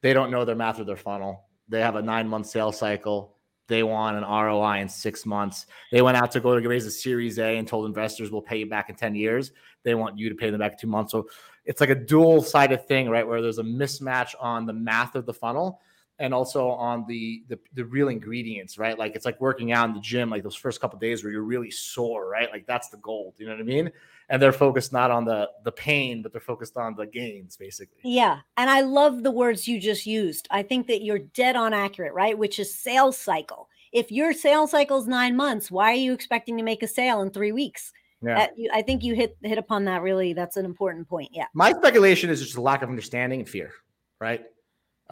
they 0.00 0.12
don't 0.12 0.30
know 0.30 0.44
their 0.44 0.54
math 0.54 0.78
or 0.80 0.84
their 0.84 0.96
funnel 0.96 1.48
they 1.72 1.80
have 1.80 1.96
a 1.96 2.02
nine 2.02 2.28
month 2.28 2.46
sales 2.46 2.78
cycle. 2.78 3.34
They 3.68 3.82
want 3.82 4.16
an 4.16 4.24
ROI 4.24 4.80
in 4.80 4.88
six 4.88 5.24
months. 5.24 5.66
They 5.90 6.02
went 6.02 6.16
out 6.16 6.30
to 6.32 6.40
go 6.40 6.58
to 6.58 6.68
raise 6.68 6.84
a 6.84 6.90
Series 6.90 7.38
A 7.38 7.56
and 7.56 7.66
told 7.66 7.86
investors 7.86 8.30
we'll 8.30 8.42
pay 8.42 8.58
you 8.58 8.66
back 8.66 8.90
in 8.90 8.96
10 8.96 9.14
years. 9.14 9.52
They 9.82 9.94
want 9.94 10.18
you 10.18 10.28
to 10.28 10.34
pay 10.34 10.50
them 10.50 10.60
back 10.60 10.72
in 10.72 10.78
two 10.78 10.86
months. 10.88 11.12
So 11.12 11.28
it's 11.64 11.80
like 11.80 11.90
a 11.90 11.94
dual 11.94 12.42
sided 12.42 12.86
thing, 12.86 13.08
right? 13.08 13.26
Where 13.26 13.40
there's 13.40 13.58
a 13.58 13.64
mismatch 13.64 14.34
on 14.38 14.66
the 14.66 14.72
math 14.72 15.14
of 15.14 15.24
the 15.24 15.32
funnel 15.32 15.80
and 16.18 16.32
also 16.32 16.68
on 16.68 17.04
the, 17.06 17.42
the 17.48 17.58
the 17.74 17.84
real 17.84 18.08
ingredients, 18.08 18.78
right? 18.78 18.98
Like 18.98 19.16
it's 19.16 19.24
like 19.24 19.40
working 19.40 19.72
out 19.72 19.88
in 19.88 19.94
the 19.94 20.00
gym, 20.00 20.30
like 20.30 20.42
those 20.42 20.54
first 20.54 20.80
couple 20.80 20.98
days 20.98 21.24
where 21.24 21.32
you're 21.32 21.42
really 21.42 21.70
sore, 21.70 22.28
right? 22.28 22.50
Like 22.50 22.66
that's 22.66 22.88
the 22.88 22.98
gold. 22.98 23.34
You 23.38 23.46
know 23.46 23.52
what 23.52 23.60
I 23.60 23.64
mean? 23.64 23.90
And 24.28 24.40
they're 24.40 24.52
focused 24.52 24.92
not 24.92 25.10
on 25.10 25.24
the 25.24 25.48
the 25.64 25.72
pain, 25.72 26.22
but 26.22 26.32
they're 26.32 26.40
focused 26.40 26.76
on 26.76 26.94
the 26.94 27.06
gains, 27.06 27.56
basically. 27.56 27.98
Yeah, 28.04 28.40
and 28.56 28.70
I 28.70 28.82
love 28.82 29.22
the 29.22 29.30
words 29.30 29.66
you 29.66 29.80
just 29.80 30.06
used. 30.06 30.46
I 30.50 30.62
think 30.62 30.86
that 30.86 31.02
you're 31.02 31.18
dead 31.18 31.56
on 31.56 31.72
accurate, 31.72 32.14
right? 32.14 32.38
Which 32.38 32.58
is 32.58 32.74
sales 32.74 33.18
cycle. 33.18 33.68
If 33.92 34.10
your 34.10 34.32
sales 34.32 34.70
cycle 34.70 34.98
is 34.98 35.06
nine 35.06 35.36
months, 35.36 35.70
why 35.70 35.92
are 35.92 35.96
you 35.96 36.12
expecting 36.12 36.56
to 36.56 36.62
make 36.62 36.82
a 36.82 36.88
sale 36.88 37.20
in 37.22 37.30
three 37.30 37.52
weeks? 37.52 37.92
Yeah. 38.22 38.46
I 38.72 38.82
think 38.82 39.02
you 39.02 39.14
hit 39.14 39.36
hit 39.42 39.58
upon 39.58 39.84
that. 39.86 40.02
Really, 40.02 40.32
that's 40.32 40.56
an 40.56 40.64
important 40.64 41.08
point. 41.08 41.30
Yeah. 41.32 41.46
My 41.54 41.72
speculation 41.72 42.30
is 42.30 42.40
just 42.40 42.56
a 42.56 42.60
lack 42.60 42.82
of 42.82 42.88
understanding 42.88 43.40
and 43.40 43.48
fear, 43.48 43.72
right? 44.20 44.44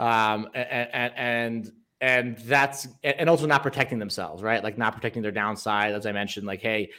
Um, 0.01 0.49
and, 0.55 1.13
and 1.17 1.73
and 2.01 2.39
that's 2.39 2.89
and 3.05 3.29
also 3.29 3.47
not 3.47 3.63
protecting 3.63 3.99
themselves, 3.99 4.43
right? 4.43 4.65
Like 4.65 4.79
not 4.79 4.95
protecting 4.95 5.23
their 5.23 5.31
downside, 5.33 5.93
as 5.93 6.07
I 6.07 6.13
mentioned. 6.13 6.47
Like, 6.47 6.63
hey, 6.63 6.91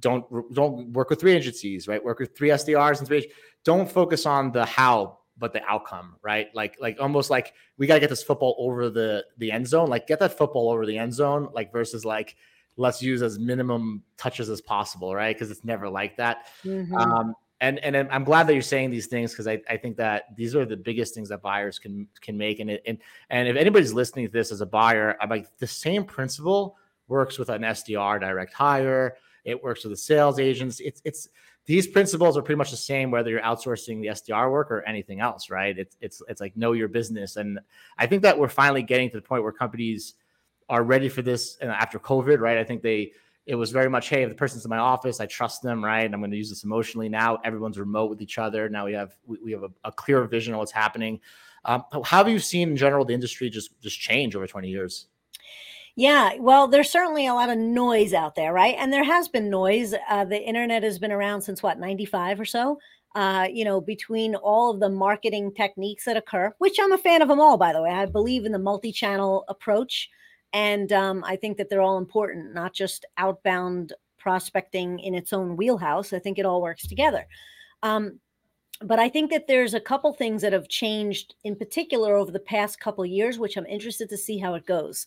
don't 0.00 0.26
don't 0.52 0.92
work 0.92 1.10
with 1.10 1.20
three 1.20 1.32
agencies, 1.32 1.86
right? 1.86 2.02
Work 2.02 2.18
with 2.18 2.36
three 2.36 2.48
SDRs 2.48 2.98
and 2.98 3.06
three. 3.06 3.30
Don't 3.64 3.90
focus 3.90 4.26
on 4.26 4.50
the 4.50 4.66
how, 4.66 5.20
but 5.36 5.52
the 5.52 5.62
outcome, 5.64 6.16
right? 6.20 6.48
Like 6.52 6.76
like 6.80 6.98
almost 7.00 7.30
like 7.30 7.54
we 7.76 7.86
got 7.86 7.94
to 7.94 8.00
get 8.00 8.10
this 8.10 8.24
football 8.24 8.56
over 8.58 8.90
the 8.90 9.24
the 9.38 9.52
end 9.52 9.68
zone. 9.68 9.88
Like 9.88 10.08
get 10.08 10.18
that 10.18 10.36
football 10.36 10.68
over 10.68 10.84
the 10.84 10.98
end 10.98 11.14
zone, 11.14 11.50
like 11.52 11.70
versus 11.72 12.04
like 12.04 12.34
let's 12.76 13.00
use 13.00 13.22
as 13.22 13.38
minimum 13.38 14.02
touches 14.16 14.50
as 14.50 14.60
possible, 14.60 15.14
right? 15.14 15.34
Because 15.34 15.52
it's 15.52 15.64
never 15.64 15.88
like 15.88 16.16
that. 16.16 16.46
Mm-hmm. 16.64 16.96
Um, 16.96 17.34
and 17.60 17.78
and 17.80 17.96
I'm 17.96 18.24
glad 18.24 18.46
that 18.46 18.52
you're 18.52 18.62
saying 18.62 18.90
these 18.90 19.06
things 19.06 19.32
because 19.32 19.46
I, 19.46 19.60
I 19.68 19.76
think 19.76 19.96
that 19.96 20.34
these 20.36 20.54
are 20.54 20.64
the 20.64 20.76
biggest 20.76 21.14
things 21.14 21.28
that 21.30 21.42
buyers 21.42 21.78
can 21.78 22.06
can 22.20 22.36
make 22.36 22.60
and 22.60 22.70
and 22.70 22.98
and 23.30 23.48
if 23.48 23.56
anybody's 23.56 23.92
listening 23.92 24.26
to 24.26 24.32
this 24.32 24.52
as 24.52 24.60
a 24.60 24.66
buyer, 24.66 25.16
I'm 25.20 25.28
like 25.28 25.48
the 25.58 25.66
same 25.66 26.04
principle 26.04 26.76
works 27.08 27.38
with 27.38 27.48
an 27.48 27.62
SDR 27.62 28.20
direct 28.20 28.52
hire. 28.52 29.16
It 29.44 29.62
works 29.62 29.82
with 29.82 29.92
the 29.92 29.96
sales 29.96 30.38
agents. 30.38 30.80
It's 30.80 31.02
it's 31.04 31.28
these 31.66 31.86
principles 31.86 32.36
are 32.36 32.42
pretty 32.42 32.56
much 32.56 32.70
the 32.70 32.76
same 32.76 33.10
whether 33.10 33.30
you're 33.30 33.42
outsourcing 33.42 34.00
the 34.00 34.08
SDR 34.08 34.50
work 34.50 34.70
or 34.70 34.82
anything 34.84 35.20
else, 35.20 35.50
right? 35.50 35.76
It's 35.78 35.96
it's 36.00 36.22
it's 36.28 36.40
like 36.40 36.56
know 36.56 36.72
your 36.72 36.88
business, 36.88 37.36
and 37.36 37.58
I 37.98 38.06
think 38.06 38.22
that 38.22 38.38
we're 38.38 38.48
finally 38.48 38.82
getting 38.82 39.10
to 39.10 39.16
the 39.16 39.22
point 39.22 39.42
where 39.42 39.52
companies 39.52 40.14
are 40.68 40.82
ready 40.82 41.08
for 41.08 41.22
this. 41.22 41.56
And 41.60 41.70
after 41.70 41.98
COVID, 41.98 42.40
right? 42.40 42.58
I 42.58 42.64
think 42.64 42.82
they 42.82 43.12
it 43.48 43.54
was 43.54 43.70
very 43.70 43.88
much, 43.88 44.10
hey, 44.10 44.22
if 44.24 44.28
the 44.28 44.34
person's 44.34 44.66
in 44.66 44.68
my 44.68 44.76
office, 44.76 45.20
I 45.20 45.26
trust 45.26 45.62
them, 45.62 45.82
right? 45.82 46.04
I'm 46.04 46.20
going 46.20 46.30
to 46.30 46.36
use 46.36 46.50
this 46.50 46.64
emotionally. 46.64 47.08
Now 47.08 47.38
everyone's 47.44 47.78
remote 47.78 48.10
with 48.10 48.20
each 48.20 48.36
other. 48.36 48.68
Now 48.68 48.84
we 48.84 48.92
have 48.92 49.16
we, 49.26 49.38
we 49.42 49.52
have 49.52 49.62
a, 49.62 49.70
a 49.84 49.90
clear 49.90 50.22
vision 50.24 50.52
of 50.52 50.58
what's 50.58 50.70
happening. 50.70 51.18
Um, 51.64 51.82
how 51.90 52.18
have 52.18 52.28
you 52.28 52.40
seen 52.40 52.68
in 52.68 52.76
general 52.76 53.06
the 53.06 53.14
industry 53.14 53.48
just 53.48 53.80
just 53.80 53.98
change 53.98 54.36
over 54.36 54.46
20 54.46 54.68
years? 54.68 55.06
Yeah, 55.96 56.34
well, 56.38 56.68
there's 56.68 56.90
certainly 56.90 57.26
a 57.26 57.34
lot 57.34 57.48
of 57.48 57.56
noise 57.56 58.12
out 58.12 58.34
there, 58.34 58.52
right? 58.52 58.76
And 58.78 58.92
there 58.92 59.02
has 59.02 59.28
been 59.28 59.48
noise. 59.48 59.94
Uh, 60.08 60.26
the 60.26 60.40
internet 60.40 60.82
has 60.82 60.98
been 60.98 61.10
around 61.10 61.40
since 61.40 61.62
what 61.62 61.80
95 61.80 62.40
or 62.40 62.44
so. 62.44 62.78
Uh, 63.14 63.48
you 63.50 63.64
know, 63.64 63.80
between 63.80 64.34
all 64.36 64.70
of 64.70 64.78
the 64.78 64.90
marketing 64.90 65.52
techniques 65.54 66.04
that 66.04 66.18
occur, 66.18 66.54
which 66.58 66.76
I'm 66.80 66.92
a 66.92 66.98
fan 66.98 67.22
of 67.22 67.28
them 67.28 67.40
all, 67.40 67.56
by 67.56 67.72
the 67.72 67.82
way. 67.82 67.90
I 67.90 68.04
believe 68.04 68.44
in 68.44 68.52
the 68.52 68.58
multi-channel 68.58 69.46
approach. 69.48 70.10
And 70.52 70.92
um, 70.92 71.24
I 71.24 71.36
think 71.36 71.56
that 71.58 71.68
they're 71.68 71.82
all 71.82 71.98
important, 71.98 72.54
not 72.54 72.72
just 72.72 73.04
outbound 73.18 73.92
prospecting 74.18 74.98
in 75.00 75.14
its 75.14 75.32
own 75.32 75.56
wheelhouse. 75.56 76.12
I 76.12 76.18
think 76.18 76.38
it 76.38 76.46
all 76.46 76.62
works 76.62 76.86
together. 76.86 77.26
Um, 77.82 78.18
but 78.80 78.98
I 78.98 79.08
think 79.08 79.30
that 79.30 79.46
there's 79.46 79.74
a 79.74 79.80
couple 79.80 80.12
things 80.12 80.42
that 80.42 80.52
have 80.52 80.68
changed 80.68 81.34
in 81.44 81.56
particular 81.56 82.14
over 82.14 82.30
the 82.30 82.38
past 82.38 82.80
couple 82.80 83.04
years, 83.04 83.38
which 83.38 83.56
I'm 83.56 83.66
interested 83.66 84.08
to 84.10 84.16
see 84.16 84.38
how 84.38 84.54
it 84.54 84.66
goes. 84.66 85.06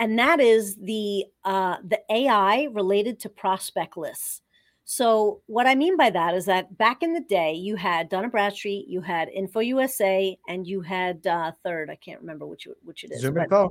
And 0.00 0.18
that 0.18 0.40
is 0.40 0.76
the 0.76 1.26
uh, 1.44 1.76
the 1.84 2.00
AI 2.10 2.68
related 2.72 3.20
to 3.20 3.28
prospect 3.28 3.96
lists. 3.96 4.42
So 4.86 5.40
what 5.46 5.66
I 5.66 5.74
mean 5.74 5.96
by 5.96 6.10
that 6.10 6.34
is 6.34 6.44
that 6.46 6.76
back 6.76 7.02
in 7.02 7.14
the 7.14 7.20
day, 7.20 7.54
you 7.54 7.76
had 7.76 8.08
Dun 8.08 8.28
& 8.28 8.30
Bradstreet, 8.30 8.86
you 8.86 9.00
had 9.00 9.28
Info 9.30 9.60
USA, 9.60 10.38
and 10.46 10.66
you 10.66 10.82
had 10.82 11.26
uh, 11.26 11.52
third. 11.62 11.88
I 11.90 11.96
can't 11.96 12.20
remember 12.20 12.46
which 12.46 12.66
which 12.82 13.04
it 13.04 13.12
is. 13.12 13.24
ZoomInfo. 13.24 13.70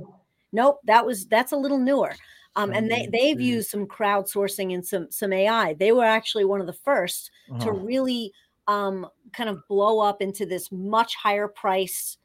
Nope, 0.54 0.80
that 0.84 1.04
was 1.04 1.26
that's 1.26 1.52
a 1.52 1.56
little 1.56 1.78
newer. 1.78 2.14
Um, 2.56 2.72
and 2.72 2.88
they 2.88 3.08
they've 3.10 3.40
used 3.40 3.70
some 3.70 3.86
crowdsourcing 3.86 4.72
and 4.72 4.86
some 4.86 5.10
some 5.10 5.32
AI. 5.32 5.74
They 5.74 5.92
were 5.92 6.04
actually 6.04 6.44
one 6.44 6.60
of 6.60 6.66
the 6.66 6.72
1st 6.72 7.30
uh-huh. 7.50 7.64
to 7.64 7.72
really 7.72 8.32
um, 8.68 9.06
kind 9.32 9.50
of 9.50 9.66
blow 9.68 9.98
up 9.98 10.22
into 10.22 10.46
this 10.46 10.70
much 10.70 11.16
higher 11.16 11.48
price 11.48 12.16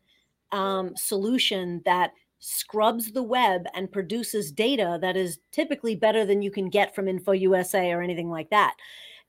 um, 0.51 0.95
solution 0.95 1.81
that 1.85 2.11
scrubs 2.39 3.11
the 3.11 3.23
web 3.23 3.65
and 3.73 3.91
produces 3.91 4.51
data 4.51 4.97
that 5.01 5.17
is 5.17 5.39
typically 5.51 5.95
better 5.95 6.25
than 6.25 6.41
you 6.41 6.51
can 6.51 6.69
get 6.69 6.95
from 6.95 7.05
InfoUSA 7.05 7.93
or 7.93 8.01
anything 8.01 8.29
like 8.29 8.49
that. 8.51 8.75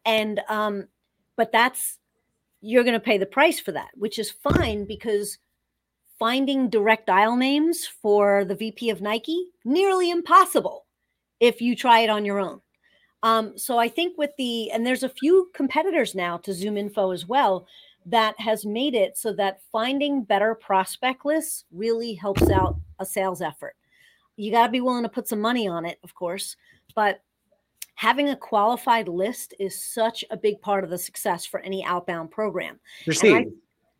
And 0.04 0.40
um, 0.48 0.86
but 1.36 1.50
that's 1.50 1.98
you're 2.60 2.84
going 2.84 2.94
to 2.94 3.00
pay 3.00 3.16
the 3.16 3.24
price 3.24 3.58
for 3.58 3.72
that, 3.72 3.88
which 3.94 4.18
is 4.18 4.30
fine 4.30 4.84
because 4.84 5.38
finding 6.20 6.68
direct 6.68 7.06
dial 7.06 7.34
names 7.34 7.86
for 7.86 8.44
the 8.44 8.54
VP 8.54 8.90
of 8.90 9.00
Nike 9.00 9.46
nearly 9.64 10.10
impossible 10.10 10.86
if 11.40 11.62
you 11.62 11.74
try 11.74 12.00
it 12.00 12.10
on 12.10 12.26
your 12.26 12.38
own. 12.38 12.60
Um, 13.22 13.56
so 13.56 13.78
I 13.78 13.88
think 13.88 14.16
with 14.16 14.30
the 14.38 14.70
and 14.70 14.86
there's 14.86 15.02
a 15.02 15.08
few 15.08 15.50
competitors 15.54 16.14
now 16.14 16.36
to 16.38 16.52
ZoomInfo 16.52 17.12
as 17.12 17.26
well 17.26 17.66
that 18.06 18.38
has 18.38 18.64
made 18.64 18.94
it 18.94 19.16
so 19.16 19.32
that 19.32 19.60
finding 19.72 20.22
better 20.22 20.54
prospect 20.54 21.24
lists 21.24 21.64
really 21.72 22.14
helps 22.14 22.48
out 22.50 22.76
a 22.98 23.04
sales 23.04 23.42
effort. 23.42 23.74
You 24.36 24.50
got 24.50 24.66
to 24.66 24.72
be 24.72 24.80
willing 24.80 25.02
to 25.02 25.08
put 25.08 25.28
some 25.28 25.40
money 25.40 25.68
on 25.68 25.84
it, 25.84 25.98
of 26.02 26.14
course, 26.14 26.56
but 26.94 27.22
having 27.94 28.30
a 28.30 28.36
qualified 28.36 29.08
list 29.08 29.52
is 29.58 29.78
such 29.78 30.24
a 30.30 30.36
big 30.36 30.60
part 30.62 30.84
of 30.84 30.90
the 30.90 30.96
success 30.96 31.44
for 31.44 31.60
any 31.60 31.84
outbound 31.84 32.30
program. 32.30 32.80
I, 33.34 33.46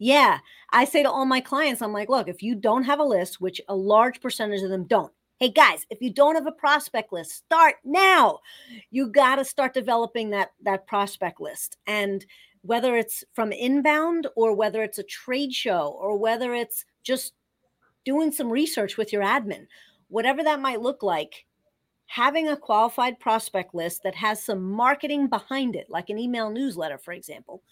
yeah. 0.00 0.38
I 0.73 0.87
say 0.87 1.02
to 1.02 1.11
all 1.11 1.26
my 1.26 1.40
clients, 1.40 1.83
I'm 1.83 1.92
like, 1.92 2.09
look, 2.09 2.26
if 2.26 2.42
you 2.42 2.54
don't 2.54 2.85
have 2.85 3.00
a 3.00 3.04
list, 3.04 3.40
which 3.40 3.61
a 3.69 3.76
large 3.76 4.21
percentage 4.21 4.62
of 4.62 4.71
them 4.71 4.87
don't, 4.87 5.12
hey 5.38 5.50
guys, 5.50 5.87
if 5.90 6.00
you 6.00 6.11
don't 6.11 6.35
have 6.35 6.47
a 6.47 6.52
prospect 6.52 7.12
list, 7.12 7.33
start 7.33 7.76
now. 7.85 8.38
You 8.90 9.09
got 9.09 9.37
to 9.37 9.45
start 9.45 9.75
developing 9.75 10.30
that 10.30 10.52
that 10.62 10.87
prospect 10.87 11.38
list. 11.38 11.76
And 11.87 12.25
whether 12.62 12.97
it's 12.97 13.25
from 13.35 13.52
inbound 13.52 14.26
or 14.37 14.54
whether 14.54 14.83
it's 14.83 14.99
a 14.99 15.04
trade 15.04 15.52
show 15.52 15.97
or 16.00 16.16
whether 16.16 16.54
it's 16.54 16.85
just 17.02 17.35
doing 18.07 18.33
some 18.33 18.50
research 18.50 18.97
with 18.97 19.12
your 19.12 19.23
admin, 19.23 19.66
whatever 20.09 20.42
that 20.42 20.61
might 20.61 20.80
look 20.80 21.02
like, 21.02 21.45
having 22.07 22.49
a 22.49 22.57
qualified 22.57 23.21
prospect 23.21 23.75
list 23.75 24.02
that 24.02 24.14
has 24.14 24.42
some 24.42 24.62
marketing 24.62 25.28
behind 25.28 25.76
it, 25.76 25.87
like 25.90 26.09
an 26.09 26.19
email 26.19 26.50
newsletter, 26.50 26.99
for 26.99 27.12
example, 27.12 27.62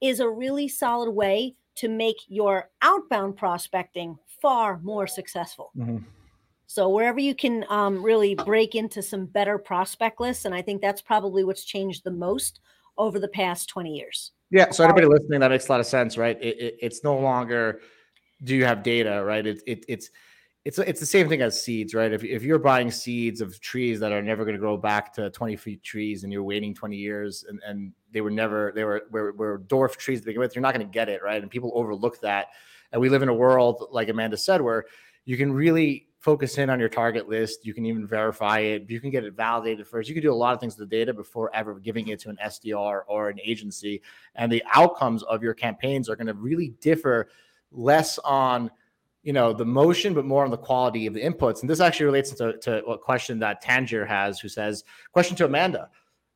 is 0.00 0.20
a 0.20 0.28
really 0.28 0.68
solid 0.68 1.10
way 1.10 1.54
to 1.76 1.88
make 1.88 2.16
your 2.28 2.70
outbound 2.82 3.36
prospecting 3.36 4.18
far 4.40 4.78
more 4.82 5.06
successful. 5.06 5.70
Mm-hmm. 5.76 5.98
So 6.66 6.88
wherever 6.88 7.20
you 7.20 7.34
can 7.34 7.64
um, 7.68 8.02
really 8.02 8.34
break 8.34 8.74
into 8.74 9.02
some 9.02 9.26
better 9.26 9.58
prospect 9.58 10.20
lists, 10.20 10.46
and 10.46 10.54
I 10.54 10.62
think 10.62 10.80
that's 10.80 11.02
probably 11.02 11.44
what's 11.44 11.64
changed 11.64 12.02
the 12.04 12.10
most 12.10 12.60
over 12.96 13.18
the 13.18 13.28
past 13.28 13.68
20 13.68 13.94
years. 13.94 14.32
Yeah. 14.50 14.70
So 14.70 14.84
everybody 14.84 15.06
listening, 15.06 15.40
that 15.40 15.50
makes 15.50 15.68
a 15.68 15.72
lot 15.72 15.80
of 15.80 15.86
sense, 15.86 16.16
right? 16.16 16.38
It, 16.40 16.58
it, 16.58 16.76
it's 16.80 17.04
no 17.04 17.18
longer 17.18 17.80
do 18.44 18.56
you 18.56 18.64
have 18.64 18.82
data, 18.82 19.22
right? 19.24 19.46
It, 19.46 19.62
it, 19.66 19.84
it's 19.88 20.10
it's 20.64 20.78
it's 20.78 21.00
the 21.00 21.06
same 21.06 21.28
thing 21.28 21.42
as 21.42 21.60
seeds, 21.60 21.94
right? 21.94 22.12
If, 22.12 22.22
if 22.22 22.42
you're 22.42 22.58
buying 22.58 22.90
seeds 22.90 23.40
of 23.40 23.60
trees 23.60 23.98
that 24.00 24.12
are 24.12 24.22
never 24.22 24.44
going 24.44 24.54
to 24.54 24.60
grow 24.60 24.76
back 24.76 25.12
to 25.14 25.30
20 25.30 25.56
feet 25.56 25.82
trees 25.82 26.22
and 26.22 26.32
you're 26.32 26.44
waiting 26.44 26.72
20 26.74 26.96
years 26.96 27.44
and, 27.48 27.60
and 27.66 27.92
they 28.12 28.20
were 28.20 28.30
never 28.30 28.72
they 28.74 28.84
were 28.84 29.02
were, 29.10 29.32
were 29.32 29.58
dwarf 29.58 29.96
trees 29.96 30.20
to 30.20 30.26
begin 30.26 30.40
with, 30.40 30.54
you're 30.54 30.62
not 30.62 30.74
going 30.74 30.86
to 30.86 30.92
get 30.92 31.08
it, 31.08 31.22
right? 31.22 31.40
And 31.42 31.50
people 31.50 31.72
overlook 31.74 32.20
that. 32.20 32.48
And 32.92 33.00
we 33.00 33.08
live 33.08 33.22
in 33.22 33.28
a 33.28 33.34
world, 33.34 33.88
like 33.90 34.08
Amanda 34.08 34.36
said, 34.36 34.60
where 34.60 34.84
you 35.24 35.36
can 35.36 35.52
really 35.52 36.08
focus 36.22 36.56
in 36.58 36.70
on 36.70 36.78
your 36.78 36.88
target 36.88 37.28
list. 37.28 37.66
You 37.66 37.74
can 37.74 37.84
even 37.84 38.06
verify 38.06 38.60
it. 38.60 38.88
You 38.88 39.00
can 39.00 39.10
get 39.10 39.24
it 39.24 39.34
validated 39.34 39.86
first. 39.88 40.08
You 40.08 40.14
can 40.14 40.22
do 40.22 40.32
a 40.32 40.34
lot 40.34 40.54
of 40.54 40.60
things 40.60 40.78
with 40.78 40.88
the 40.88 40.96
data 40.96 41.12
before 41.12 41.50
ever 41.54 41.80
giving 41.80 42.08
it 42.08 42.20
to 42.20 42.28
an 42.28 42.38
SDR 42.44 43.02
or 43.08 43.28
an 43.28 43.40
agency. 43.42 44.02
And 44.36 44.50
the 44.50 44.62
outcomes 44.72 45.24
of 45.24 45.42
your 45.42 45.54
campaigns 45.54 46.08
are 46.08 46.14
going 46.14 46.28
to 46.28 46.34
really 46.34 46.74
differ 46.80 47.28
less 47.72 48.18
on 48.18 48.70
you 49.22 49.32
know 49.32 49.52
the 49.52 49.64
motion 49.64 50.14
but 50.14 50.24
more 50.24 50.44
on 50.44 50.50
the 50.50 50.56
quality 50.56 51.06
of 51.06 51.14
the 51.14 51.22
inputs 51.22 51.60
and 51.60 51.70
this 51.70 51.80
actually 51.80 52.06
relates 52.06 52.32
to, 52.32 52.58
to 52.58 52.84
a 52.84 52.98
question 52.98 53.38
that 53.38 53.60
tangier 53.60 54.04
has 54.04 54.40
who 54.40 54.48
says 54.48 54.84
question 55.12 55.36
to 55.36 55.44
amanda 55.44 55.88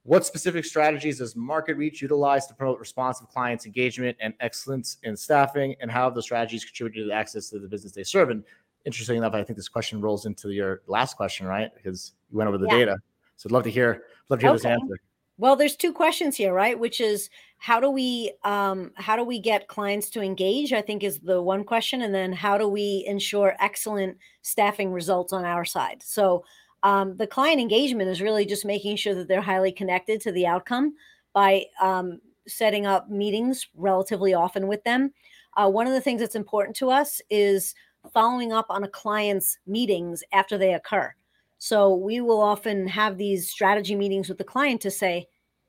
what 0.07 0.25
specific 0.25 0.65
strategies 0.65 1.19
does 1.19 1.35
MarketReach 1.35 2.01
utilize 2.01 2.47
to 2.47 2.55
promote 2.55 2.79
responsive 2.79 3.29
clients 3.29 3.67
engagement 3.67 4.17
and 4.21 4.35
excellence 4.41 4.99
in 5.03 5.17
staffing 5.17 5.75
and 5.81 5.91
how 5.91 6.05
have 6.05 6.15
the 6.15 6.23
strategies 6.23 6.65
contributed 6.65 7.05
to 7.05 7.09
the 7.09 7.15
access 7.15 7.51
to 7.51 7.59
the 7.59 7.69
business 7.69 7.93
they 7.93 8.05
serve 8.05 8.31
and 8.31 8.45
interesting 8.87 9.17
enough, 9.17 9.35
I 9.35 9.43
think 9.43 9.57
this 9.57 9.69
question 9.69 10.01
rolls 10.01 10.25
into 10.25 10.51
your 10.51 10.83
last 10.87 11.17
question, 11.17 11.47
right? 11.47 11.75
Because 11.75 12.13
you 12.31 12.39
went 12.39 12.49
over 12.49 12.57
the 12.57 12.69
yeah. 12.69 12.79
data. 12.79 12.97
So 13.37 13.49
I'd 13.49 13.53
love 13.53 13.65
to 13.65 13.71
hear, 13.71 14.05
love 14.31 14.39
to 14.39 14.47
hear 14.47 14.51
okay. 14.51 14.57
this 14.57 14.65
answer. 14.65 14.97
Well, 15.39 15.57
there's 15.57 15.77
two 15.77 15.93
questions 15.93 16.37
here, 16.37 16.55
right? 16.55 16.79
Which 16.79 17.01
is 17.01 17.29
how 17.59 17.79
do 17.79 17.91
we 17.91 18.33
um, 18.45 18.93
how 18.95 19.17
do 19.17 19.25
we 19.25 19.39
get 19.39 19.69
clients 19.69 20.09
to 20.11 20.23
engage? 20.23 20.73
I 20.73 20.81
think 20.81 21.05
is 21.05 21.19
the 21.19 21.43
one 21.43 21.63
question, 21.63 22.01
and 22.01 22.15
then 22.15 22.33
how 22.33 22.57
do 22.57 22.69
we 22.69 23.05
ensure 23.07 23.55
excellent 23.61 24.17
staffing 24.41 24.93
results 24.93 25.35
on 25.35 25.45
our 25.45 25.67
side? 25.67 26.03
So 26.03 26.45
um, 26.87 27.17
the 27.17 27.27
client 27.27 27.61
engagement 27.61 28.09
is 28.09 28.23
really 28.23 28.47
just 28.47 28.65
making 28.65 28.95
sure 28.95 29.13
that 29.13 29.27
they're 29.27 29.41
highly 29.41 29.73
connected 29.73 30.21
to 30.21 30.31
the 30.31 30.47
outcome 30.47 30.95
by 31.33 31.65
um, 31.83 32.21
setting 32.47 32.87
up 32.87 33.11
meetings 33.11 33.67
relatively 33.75 34.35
often 34.35 34.69
with 34.69 34.85
them. 34.85 35.13
Uh, 35.57 35.69
one 35.69 35.89
of 35.89 35.93
the 35.93 36.01
things 36.01 36.21
that's 36.21 36.37
important 36.37 36.77
to 36.77 36.89
us 36.89 37.21
is 37.29 37.75
following 38.13 38.53
up 38.53 38.67
on 38.69 38.85
a 38.85 38.89
client's 38.89 39.59
meetings 39.67 40.23
after 40.33 40.57
they 40.57 40.75
occur. 40.75 41.13
So 41.59 41.93
we 41.93 42.21
will 42.21 42.41
often 42.41 42.87
have 42.87 43.19
these 43.19 43.51
strategy 43.51 43.97
meetings 43.97 44.29
with 44.29 44.39
the 44.39 44.45
client 44.45 44.81
to 44.83 44.91
say, 44.93 45.27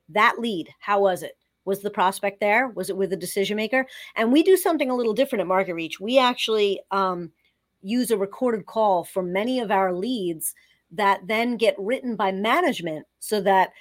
that 0.09 0.37
lead, 0.37 0.69
how 0.79 1.01
was 1.01 1.23
it? 1.23 1.35
Was 1.65 1.81
the 1.81 1.89
prospect 1.89 2.39
there? 2.39 2.67
Was 2.67 2.91
it 2.91 2.97
with 2.97 3.09
the 3.09 3.17
decision 3.17 3.55
maker? 3.55 3.87
And 4.15 4.31
we 4.31 4.43
do 4.43 4.55
something 4.55 4.91
a 4.91 4.95
little 4.95 5.15
different 5.15 5.41
at 5.41 5.47
MarketReach. 5.47 5.99
We 5.99 6.19
actually 6.19 6.79
um, 6.91 7.31
use 7.81 8.11
a 8.11 8.17
recorded 8.17 8.67
call 8.67 9.03
for 9.03 9.23
many 9.23 9.59
of 9.59 9.71
our 9.71 9.91
leads 9.91 10.53
that 10.91 11.27
then 11.27 11.57
get 11.57 11.75
written 11.77 12.15
by 12.15 12.31
management 12.31 13.05
so 13.19 13.41
that 13.41 13.71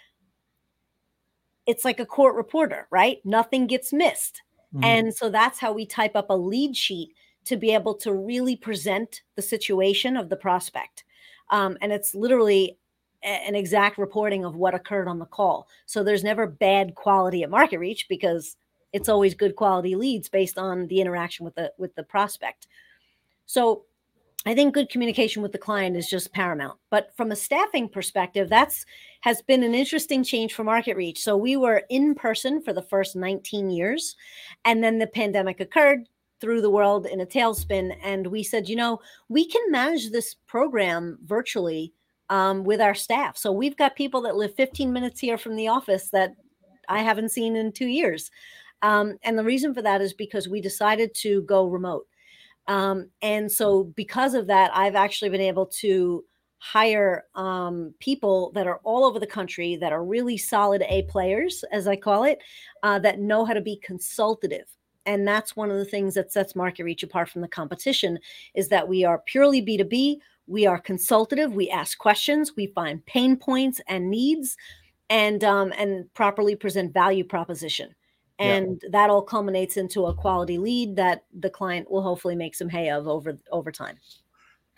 it's 1.66 1.84
like 1.84 2.00
a 2.00 2.06
court 2.06 2.34
reporter, 2.34 2.86
right? 2.90 3.18
Nothing 3.24 3.66
gets 3.66 3.92
missed. 3.92 4.42
Mm-hmm. 4.74 4.84
And 4.84 5.14
so 5.14 5.30
that's 5.30 5.58
how 5.58 5.72
we 5.72 5.86
type 5.86 6.16
up 6.16 6.30
a 6.30 6.36
lead 6.36 6.76
sheet 6.76 7.10
to 7.44 7.56
be 7.56 7.72
able 7.72 7.94
to 7.94 8.12
really 8.12 8.56
present 8.56 9.22
the 9.36 9.42
situation 9.42 10.16
of 10.16 10.28
the 10.28 10.36
prospect. 10.36 11.04
Um, 11.50 11.76
and 11.80 11.92
it's 11.92 12.14
literally 12.14 12.76
an 13.22 13.54
exact 13.54 13.98
reporting 13.98 14.44
of 14.44 14.56
what 14.56 14.74
occurred 14.74 15.08
on 15.08 15.18
the 15.18 15.26
call. 15.26 15.68
So 15.86 16.04
there's 16.04 16.24
never 16.24 16.46
bad 16.46 16.94
quality 16.94 17.42
at 17.42 17.50
MarketReach 17.50 18.08
because 18.08 18.56
it's 18.92 19.08
always 19.08 19.34
good 19.34 19.56
quality 19.56 19.96
leads 19.96 20.28
based 20.28 20.58
on 20.58 20.86
the 20.86 21.00
interaction 21.00 21.44
with 21.44 21.54
the 21.54 21.72
with 21.78 21.94
the 21.96 22.02
prospect. 22.02 22.68
So 23.46 23.84
I 24.46 24.54
think 24.54 24.74
good 24.74 24.90
communication 24.90 25.42
with 25.42 25.50
the 25.50 25.58
client 25.58 25.96
is 25.96 26.08
just 26.08 26.32
paramount. 26.32 26.78
But 26.88 27.10
from 27.16 27.32
a 27.32 27.36
staffing 27.36 27.88
perspective, 27.88 28.48
that's 28.48 28.86
has 29.22 29.42
been 29.42 29.64
an 29.64 29.74
interesting 29.74 30.22
change 30.22 30.54
for 30.54 30.64
MarketReach. 30.64 31.18
So 31.18 31.36
we 31.36 31.56
were 31.56 31.82
in 31.90 32.14
person 32.14 32.62
for 32.62 32.72
the 32.72 32.82
first 32.82 33.16
19 33.16 33.70
years, 33.70 34.14
and 34.64 34.84
then 34.84 35.00
the 35.00 35.08
pandemic 35.08 35.58
occurred 35.58 36.08
through 36.40 36.60
the 36.60 36.70
world 36.70 37.06
in 37.06 37.20
a 37.20 37.26
tailspin. 37.26 37.96
And 38.04 38.28
we 38.28 38.44
said, 38.44 38.68
you 38.68 38.76
know, 38.76 39.00
we 39.28 39.48
can 39.48 39.62
manage 39.70 40.10
this 40.10 40.34
program 40.46 41.18
virtually 41.24 41.92
um, 42.30 42.62
with 42.62 42.80
our 42.80 42.94
staff. 42.94 43.36
So 43.36 43.50
we've 43.50 43.76
got 43.76 43.96
people 43.96 44.20
that 44.22 44.36
live 44.36 44.54
15 44.54 44.92
minutes 44.92 45.18
here 45.18 45.38
from 45.38 45.56
the 45.56 45.68
office 45.68 46.10
that 46.10 46.34
I 46.88 47.00
haven't 47.00 47.32
seen 47.32 47.56
in 47.56 47.72
two 47.72 47.86
years. 47.86 48.30
Um, 48.82 49.16
and 49.24 49.36
the 49.36 49.44
reason 49.44 49.74
for 49.74 49.82
that 49.82 50.00
is 50.00 50.12
because 50.12 50.48
we 50.48 50.60
decided 50.60 51.14
to 51.16 51.42
go 51.42 51.66
remote. 51.66 52.06
Um, 52.68 53.10
and 53.22 53.50
so, 53.50 53.84
because 53.84 54.34
of 54.34 54.46
that, 54.48 54.70
I've 54.74 54.94
actually 54.94 55.30
been 55.30 55.40
able 55.40 55.66
to 55.66 56.24
hire 56.58 57.24
um, 57.34 57.94
people 58.00 58.50
that 58.54 58.66
are 58.66 58.80
all 58.82 59.04
over 59.04 59.18
the 59.18 59.26
country 59.26 59.76
that 59.76 59.92
are 59.92 60.04
really 60.04 60.36
solid 60.36 60.82
A 60.88 61.02
players, 61.02 61.64
as 61.70 61.86
I 61.86 61.96
call 61.96 62.24
it, 62.24 62.38
uh, 62.82 62.98
that 63.00 63.20
know 63.20 63.44
how 63.44 63.52
to 63.52 63.60
be 63.60 63.76
consultative. 63.76 64.66
And 65.04 65.28
that's 65.28 65.54
one 65.54 65.70
of 65.70 65.76
the 65.76 65.84
things 65.84 66.14
that 66.14 66.32
sets 66.32 66.54
MarketReach 66.54 67.04
apart 67.04 67.28
from 67.28 67.42
the 67.42 67.48
competition 67.48 68.18
is 68.54 68.68
that 68.68 68.88
we 68.88 69.04
are 69.04 69.22
purely 69.26 69.62
b2b 69.62 70.18
we 70.46 70.66
are 70.66 70.78
consultative. 70.78 71.54
We 71.54 71.70
ask 71.70 71.98
questions. 71.98 72.54
We 72.56 72.68
find 72.68 73.04
pain 73.06 73.36
points 73.36 73.80
and 73.88 74.10
needs 74.10 74.56
and 75.10 75.42
um, 75.44 75.72
and 75.76 76.12
properly 76.14 76.56
present 76.56 76.92
value 76.92 77.24
proposition 77.24 77.94
and 78.38 78.80
yeah. 78.82 78.88
that 78.92 79.10
all 79.10 79.22
culminates 79.22 79.76
into 79.76 80.06
a 80.06 80.14
quality 80.14 80.58
lead 80.58 80.96
that 80.96 81.24
the 81.38 81.50
client 81.50 81.90
will 81.90 82.02
hopefully 82.02 82.36
make 82.36 82.54
some 82.54 82.68
hay 82.68 82.90
of 82.90 83.08
over 83.08 83.38
over 83.50 83.72
time 83.72 83.98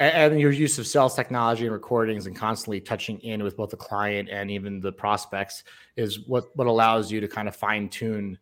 and 0.01 0.39
your 0.39 0.53
use 0.53 0.79
of 0.79 0.87
sales 0.87 1.15
technology 1.15 1.65
and 1.65 1.73
recordings 1.73 2.27
and 2.27 2.37
constantly 2.37 2.81
touching 2.81 3.19
in 3.21 3.43
with 3.43 3.57
both 3.57 3.71
the 3.71 3.77
client 3.77 4.29
and 4.29 4.51
even 4.51 4.81
the 4.81 4.93
prospects 4.93 5.65
is 5.97 6.27
what 6.29 6.57
what 6.57 6.67
allows 6.67 7.11
you 7.11 7.21
to 7.21 7.29
kind 7.29 7.49
of 7.49 7.57
fine 7.57 7.89
tune 7.89 8.39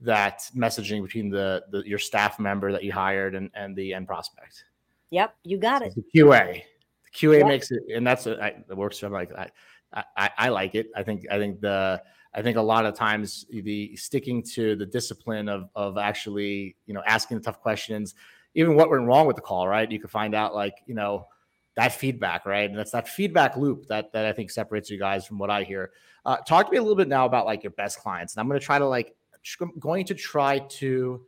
that 0.00 0.48
messaging 0.54 1.02
between 1.02 1.30
the, 1.30 1.64
the 1.70 1.82
your 1.88 1.98
staff 1.98 2.38
member 2.38 2.70
that 2.72 2.84
you 2.84 2.92
hired 2.92 3.34
and, 3.34 3.50
and 3.54 3.74
the 3.74 3.94
end 3.94 4.06
prospect. 4.06 4.64
Yep, 5.10 5.34
you 5.44 5.58
got 5.58 5.82
it. 5.82 5.94
The 5.94 6.20
QA, 6.20 6.62
the 7.04 7.10
QA 7.18 7.38
yep. 7.38 7.46
makes 7.46 7.70
it, 7.70 7.82
and 7.94 8.06
that's 8.06 8.26
a, 8.26 8.42
I, 8.42 8.48
it 8.48 8.76
works. 8.76 9.02
I'm 9.02 9.12
like 9.12 9.32
I, 9.32 9.48
I, 10.16 10.30
I 10.36 10.48
like 10.50 10.74
it. 10.74 10.90
I 10.94 11.02
think 11.02 11.24
I 11.30 11.38
think 11.38 11.60
the 11.60 12.02
I 12.38 12.42
think 12.42 12.56
a 12.56 12.62
lot 12.62 12.86
of 12.86 12.94
times 12.94 13.46
the 13.50 13.96
sticking 13.96 14.44
to 14.54 14.76
the 14.76 14.86
discipline 14.86 15.48
of 15.48 15.68
of 15.74 15.98
actually 15.98 16.76
you 16.86 16.94
know 16.94 17.02
asking 17.04 17.38
the 17.38 17.42
tough 17.42 17.60
questions, 17.60 18.14
even 18.54 18.76
what 18.76 18.88
went 18.88 19.02
wrong 19.02 19.26
with 19.26 19.34
the 19.34 19.42
call, 19.42 19.66
right? 19.66 19.90
You 19.90 19.98
can 19.98 20.08
find 20.08 20.36
out 20.36 20.54
like 20.54 20.74
you 20.86 20.94
know 20.94 21.26
that 21.74 21.92
feedback, 21.92 22.46
right? 22.46 22.70
And 22.70 22.78
that's 22.78 22.92
that 22.92 23.08
feedback 23.08 23.56
loop 23.56 23.88
that 23.88 24.12
that 24.12 24.24
I 24.24 24.32
think 24.32 24.52
separates 24.52 24.88
you 24.88 25.00
guys 25.00 25.26
from 25.26 25.38
what 25.38 25.50
I 25.50 25.64
hear. 25.64 25.90
Uh, 26.24 26.36
talk 26.36 26.66
to 26.66 26.70
me 26.72 26.78
a 26.78 26.80
little 26.80 26.94
bit 26.94 27.08
now 27.08 27.26
about 27.26 27.44
like 27.44 27.64
your 27.64 27.72
best 27.72 27.98
clients, 27.98 28.34
and 28.34 28.40
I'm 28.40 28.46
going 28.46 28.60
to 28.60 28.64
try 28.64 28.78
to 28.78 28.86
like 28.86 29.16
going 29.80 30.04
to 30.06 30.14
try 30.14 30.60
to 30.60 31.20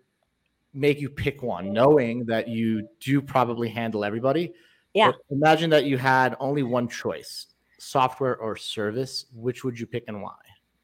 make 0.73 1.01
you 1.01 1.11
pick 1.11 1.43
one, 1.43 1.73
knowing 1.73 2.25
that 2.27 2.47
you 2.47 2.87
do 3.01 3.21
probably 3.21 3.69
handle 3.69 4.05
everybody. 4.05 4.53
Yeah. 4.95 5.11
But 5.11 5.17
imagine 5.37 5.71
that 5.71 5.87
you 5.87 5.99
had 5.99 6.37
only 6.39 6.63
one 6.63 6.87
choice 6.87 7.47
software 7.81 8.37
or 8.37 8.55
service. 8.55 9.27
Which 9.35 9.65
would 9.65 9.77
you 9.77 9.87
pick 9.87 10.05
and 10.07 10.23
why? 10.23 10.37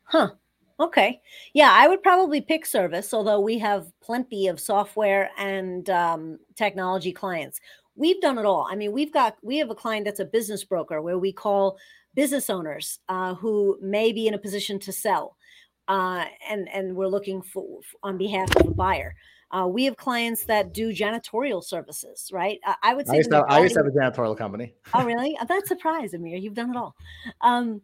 Huh. 0.07 0.31
Okay. 0.79 1.21
Yeah, 1.55 1.71
I 1.73 1.89
would 1.89 2.03
probably 2.03 2.41
pick 2.41 2.67
service, 2.67 3.15
although 3.15 3.41
we 3.41 3.59
have 3.59 3.87
plenty 4.03 4.47
of 4.49 4.61
software 4.61 5.31
and 5.39 5.89
um, 5.91 6.39
technology 6.55 7.13
clients. 7.13 7.61
we've 7.97 8.21
done 8.21 8.39
it 8.39 8.45
all. 8.45 8.69
I 8.71 8.77
mean, 8.77 8.93
we've 8.93 9.13
got 9.13 9.37
we 9.43 9.57
have 9.59 9.71
a 9.71 9.75
client 9.75 10.05
that's 10.05 10.21
a 10.21 10.25
business 10.27 10.65
broker 10.65 11.01
where 11.03 11.19
we 11.19 11.33
call 11.33 11.79
business 12.15 12.51
owners 12.51 12.99
uh, 13.09 13.35
who 13.35 13.79
may 13.83 14.13
be 14.13 14.27
in 14.29 14.35
a 14.35 14.39
position 14.39 14.79
to 14.81 14.93
sell, 14.93 15.37
uh, 15.89 16.25
and 16.51 16.69
and 16.71 16.95
we're 16.97 17.09
looking 17.09 17.43
for 17.43 17.81
on 18.03 18.19
behalf 18.19 18.55
of 18.57 18.67
a 18.69 18.75
buyer. 18.75 19.15
Uh, 19.51 19.67
we 19.67 19.85
have 19.85 19.97
clients 19.97 20.45
that 20.45 20.75
do 20.75 20.93
janitorial 20.93 21.63
services, 21.63 22.31
right? 22.33 22.59
Uh, 22.67 22.75
I 22.83 22.95
would 22.95 23.07
say 23.07 23.15
I 23.15 23.17
used, 23.19 23.31
to, 23.31 23.45
I 23.49 23.61
used, 23.61 23.75
to, 23.75 23.81
have 23.81 23.87
a 23.87 23.91
janitorial 23.91 24.37
company. 24.37 24.75
oh, 24.93 25.05
really? 25.05 25.39
That's 25.49 25.69
surprise, 25.69 26.15
Amir. 26.15 26.37
You've 26.37 26.55
done 26.55 26.71
it 26.71 26.77
all. 26.77 26.97
Um, 27.43 27.81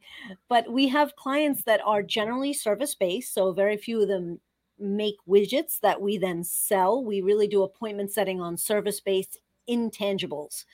but 0.49 0.71
we 0.71 0.89
have 0.89 1.15
clients 1.15 1.63
that 1.65 1.81
are 1.85 2.03
generally 2.03 2.53
service 2.53 2.95
based, 2.97 3.33
so 3.33 3.53
very 3.53 3.77
few 3.77 4.03
of 4.03 4.09
them 4.09 4.41
make 4.79 5.17
widgets 5.29 5.79
that 5.81 6.01
we 6.01 6.19
then 6.19 6.43
sell. 6.43 7.05
We 7.05 7.21
really 7.21 7.47
do 7.47 7.63
appointment 7.63 8.13
setting 8.13 8.41
on 8.41 8.57
service 8.57 9.01
based 9.01 9.39
intangibles, 9.71 10.65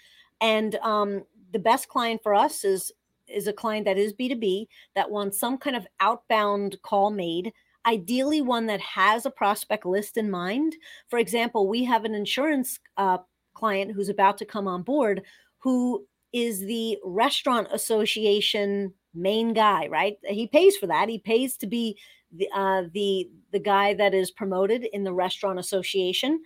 and 0.41 0.77
um, 0.77 1.25
the 1.53 1.59
best 1.59 1.89
client 1.89 2.23
for 2.23 2.35
us 2.35 2.65
is 2.65 2.93
is 3.27 3.47
a 3.47 3.53
client 3.53 3.85
that 3.85 3.99
is 3.99 4.15
B2B 4.15 4.69
that 4.95 5.11
wants 5.11 5.39
some 5.39 5.59
kind 5.59 5.77
of 5.77 5.87
outbound 6.01 6.81
call 6.83 7.11
made 7.11 7.53
ideally 7.87 8.43
one 8.43 8.67
that 8.67 8.81
has 8.81 9.27
a 9.27 9.31
prospect 9.31 9.87
list 9.87 10.17
in 10.17 10.31
mind. 10.31 10.75
For 11.09 11.19
example, 11.19 11.69
we 11.69 11.85
have 11.85 12.05
an 12.05 12.15
insurance 12.15 12.79
uh, 12.97 13.19
client 13.55 13.93
who's 13.93 14.09
about 14.09 14.39
to 14.39 14.45
come 14.45 14.69
on 14.69 14.83
board 14.83 15.23
who 15.59 16.07
is 16.33 16.61
the 16.61 16.99
restaurant 17.05 17.69
association 17.73 18.93
main 19.15 19.53
guy, 19.53 19.87
right? 19.89 20.17
He 20.25 20.47
pays 20.47 20.77
for 20.77 20.87
that. 20.87 21.09
He 21.09 21.19
pays 21.19 21.57
to 21.59 21.67
be 21.67 21.99
the 22.33 22.49
uh, 22.55 22.85
the 22.93 23.31
the 23.53 23.59
guy 23.59 23.95
that 23.95 24.15
is 24.15 24.31
promoted 24.31 24.85
in 24.93 25.05
the 25.05 25.13
restaurant 25.13 25.59
association, 25.59 26.41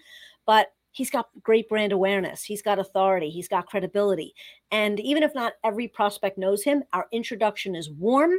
but 0.47 0.69
he's 0.93 1.11
got 1.11 1.29
great 1.43 1.69
brand 1.69 1.93
awareness. 1.93 2.45
He's 2.45 2.63
got 2.63 2.79
authority. 2.79 3.31
He's 3.31 3.49
got 3.49 3.67
credibility. 3.67 4.35
And 4.71 5.01
even 5.01 5.23
if 5.23 5.35
not 5.35 5.55
every 5.65 5.89
prospect 5.89 6.39
knows 6.39 6.63
him, 6.63 6.85
our 6.93 7.07
introduction 7.13 7.75
is 7.75 7.91
warm 7.91 8.33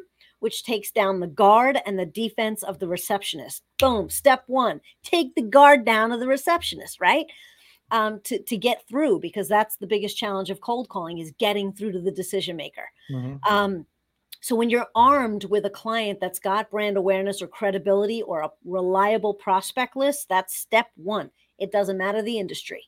which 0.43 0.63
takes 0.63 0.91
down 0.91 1.21
the 1.21 1.27
guard 1.27 1.79
and 1.85 1.97
the 1.97 2.05
defense 2.05 2.63
of 2.63 2.77
the 2.77 2.87
receptionist. 2.87 3.63
Boom. 3.79 4.09
Step 4.09 4.43
one 4.47 4.81
take 5.01 5.33
the 5.35 5.41
guard 5.41 5.85
down 5.85 6.11
of 6.11 6.19
the 6.19 6.27
receptionist, 6.27 6.99
right? 6.99 7.25
Um, 7.91 8.19
to, 8.25 8.43
to 8.43 8.57
get 8.57 8.85
through, 8.89 9.21
because 9.21 9.47
that's 9.47 9.77
the 9.77 9.87
biggest 9.87 10.17
challenge 10.17 10.49
of 10.49 10.59
cold 10.59 10.89
calling 10.89 11.19
is 11.19 11.31
getting 11.39 11.71
through 11.71 11.93
to 11.93 12.01
the 12.01 12.11
decision 12.11 12.57
maker. 12.57 12.89
Mm-hmm. 13.09 13.53
Um, 13.53 13.85
so 14.41 14.53
when 14.55 14.69
you're 14.69 14.87
armed 14.95 15.45
with 15.45 15.65
a 15.65 15.69
client 15.69 16.19
that's 16.19 16.39
got 16.39 16.69
brand 16.69 16.97
awareness 16.97 17.41
or 17.41 17.47
credibility 17.47 18.21
or 18.21 18.41
a 18.41 18.51
reliable 18.65 19.33
prospect 19.33 19.95
list, 19.95 20.27
that's 20.27 20.57
step 20.57 20.87
one. 20.95 21.31
It 21.57 21.71
doesn't 21.71 21.97
matter 21.97 22.21
the 22.21 22.37
industry. 22.37 22.83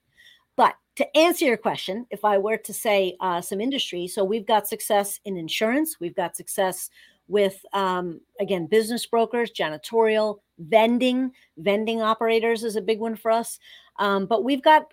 But 0.57 0.75
to 0.95 1.17
answer 1.17 1.45
your 1.45 1.57
question, 1.57 2.05
if 2.09 2.25
I 2.25 2.37
were 2.37 2.57
to 2.57 2.73
say 2.73 3.15
uh, 3.19 3.41
some 3.41 3.61
industry, 3.61 4.07
so 4.07 4.23
we've 4.23 4.45
got 4.45 4.67
success 4.67 5.19
in 5.23 5.37
insurance, 5.37 5.99
we've 5.99 6.15
got 6.15 6.35
success 6.35 6.89
with 7.27 7.59
um, 7.73 8.21
again 8.39 8.67
business 8.67 9.05
brokers 9.05 9.51
janitorial 9.51 10.39
vending 10.59 11.31
vending 11.57 12.01
operators 12.01 12.63
is 12.63 12.75
a 12.75 12.81
big 12.81 12.99
one 12.99 13.15
for 13.15 13.31
us. 13.31 13.59
Um, 13.97 14.25
but 14.25 14.43
we've 14.43 14.63
got 14.63 14.85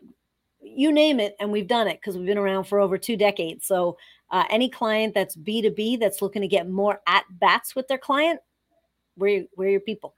you 0.61 0.93
name 0.93 1.19
it 1.19 1.35
and 1.41 1.51
we've 1.51 1.67
done 1.67 1.89
it 1.89 2.01
because 2.01 2.17
we've 2.17 2.27
been 2.27 2.39
around 2.39 2.65
for 2.65 2.79
over 2.79 2.97
two 2.97 3.17
decades. 3.17 3.67
So 3.67 3.97
uh, 4.31 4.45
any 4.51 4.69
client 4.69 5.15
that's 5.15 5.37
b2b 5.37 6.01
that's 6.01 6.23
looking 6.23 6.43
to 6.43 6.49
get 6.49 6.69
more 6.69 7.01
at 7.07 7.25
bats 7.31 7.75
with 7.77 7.89
their 7.89 7.99
client 7.99 8.41
we're, 9.17 9.45
we're 9.57 9.71
your 9.71 9.81
people. 9.81 10.15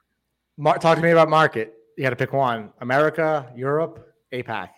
Talk 0.63 0.97
to 0.97 1.03
me 1.03 1.11
about 1.11 1.29
market. 1.29 1.75
You 1.97 2.05
got 2.05 2.11
to 2.11 2.17
pick 2.17 2.33
one. 2.33 2.71
America 2.81 3.51
europe 3.57 4.15
apac 4.33 4.71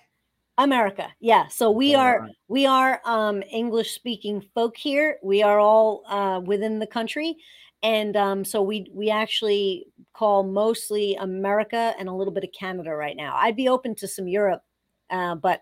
America. 0.59 1.09
Yeah. 1.21 1.49
So 1.49 1.71
we 1.71 1.95
are 1.95 2.29
we 2.49 2.67
are 2.67 3.01
um 3.05 3.43
English 3.51 3.95
speaking 3.95 4.41
folk 4.55 4.77
here. 4.77 5.19
We 5.23 5.43
are 5.43 5.59
all 5.61 6.03
uh 6.09 6.41
within 6.41 6.79
the 6.79 6.87
country. 6.87 7.37
And 7.83 8.17
um 8.17 8.45
so 8.45 8.63
we 8.63 8.91
we 8.93 9.11
actually 9.11 9.87
call 10.15 10.45
mostly 10.45 11.15
America 11.17 11.95
and 11.99 12.09
a 12.09 12.13
little 12.13 12.33
bit 12.33 12.45
of 12.45 12.51
Canada 12.59 12.91
right 12.91 13.17
now. 13.17 13.37
I'd 13.37 13.57
be 13.57 13.69
open 13.69 13.95
to 13.97 14.09
some 14.09 14.27
Europe, 14.27 14.63
uh, 15.11 15.35
but 15.35 15.61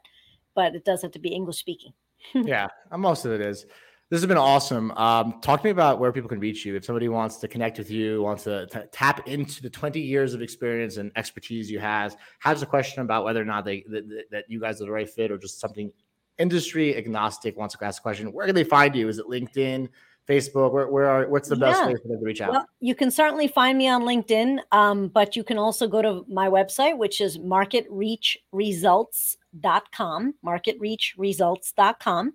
but 0.54 0.76
it 0.76 0.84
does 0.84 1.02
have 1.02 1.10
to 1.12 1.18
be 1.18 1.30
English 1.30 1.58
speaking. 1.58 1.92
yeah, 2.34 2.68
most 2.96 3.24
of 3.24 3.32
it 3.32 3.40
is. 3.40 3.66
This 4.10 4.20
has 4.20 4.26
been 4.26 4.36
awesome. 4.36 4.90
Um, 4.92 5.40
talk 5.40 5.60
to 5.60 5.66
me 5.66 5.70
about 5.70 5.98
where 5.98 6.12
people 6.12 6.28
can 6.28 6.38
reach 6.38 6.64
you. 6.66 6.76
If 6.76 6.84
somebody 6.84 7.08
wants 7.08 7.38
to 7.38 7.48
connect 7.48 7.78
with 7.78 7.90
you, 7.90 8.22
wants 8.22 8.44
to 8.44 8.66
t- 8.66 8.80
tap 8.92 9.26
into 9.26 9.62
the 9.62 9.70
20 9.70 9.98
years 9.98 10.34
of 10.34 10.42
experience 10.42 10.98
and 10.98 11.10
expertise 11.16 11.70
you 11.70 11.78
has, 11.78 12.16
has 12.40 12.62
a 12.62 12.66
question 12.66 13.02
about 13.02 13.24
whether 13.24 13.40
or 13.40 13.46
not 13.46 13.64
they 13.64 13.82
that 14.30 14.44
you 14.46 14.60
guys 14.60 14.80
are 14.82 14.84
the 14.84 14.92
right 14.92 15.08
fit 15.08 15.30
or 15.30 15.38
just 15.38 15.58
something 15.58 15.90
industry 16.38 16.96
agnostic 16.96 17.56
wants 17.56 17.74
to 17.76 17.84
ask 17.84 18.00
a 18.00 18.02
question, 18.02 18.32
where 18.32 18.46
can 18.46 18.54
they 18.54 18.64
find 18.64 18.94
you? 18.94 19.08
Is 19.08 19.18
it 19.18 19.26
LinkedIn? 19.26 19.88
Facebook? 20.28 20.72
Where, 20.72 20.88
where 20.88 21.06
are, 21.06 21.28
what's 21.28 21.48
the 21.48 21.56
best 21.56 21.80
yeah. 21.80 21.86
way 21.88 21.96
for 21.96 22.08
them 22.08 22.18
to 22.18 22.24
reach 22.24 22.40
out? 22.40 22.52
Well, 22.52 22.66
you 22.80 22.94
can 22.94 23.10
certainly 23.10 23.48
find 23.48 23.76
me 23.76 23.88
on 23.88 24.02
LinkedIn, 24.02 24.60
um, 24.72 25.08
but 25.08 25.36
you 25.36 25.44
can 25.44 25.58
also 25.58 25.86
go 25.86 26.00
to 26.02 26.24
my 26.28 26.48
website, 26.48 26.96
which 26.96 27.20
is 27.20 27.36
marketreachresults.com, 27.38 30.34
marketreachresults.com. 30.44 32.32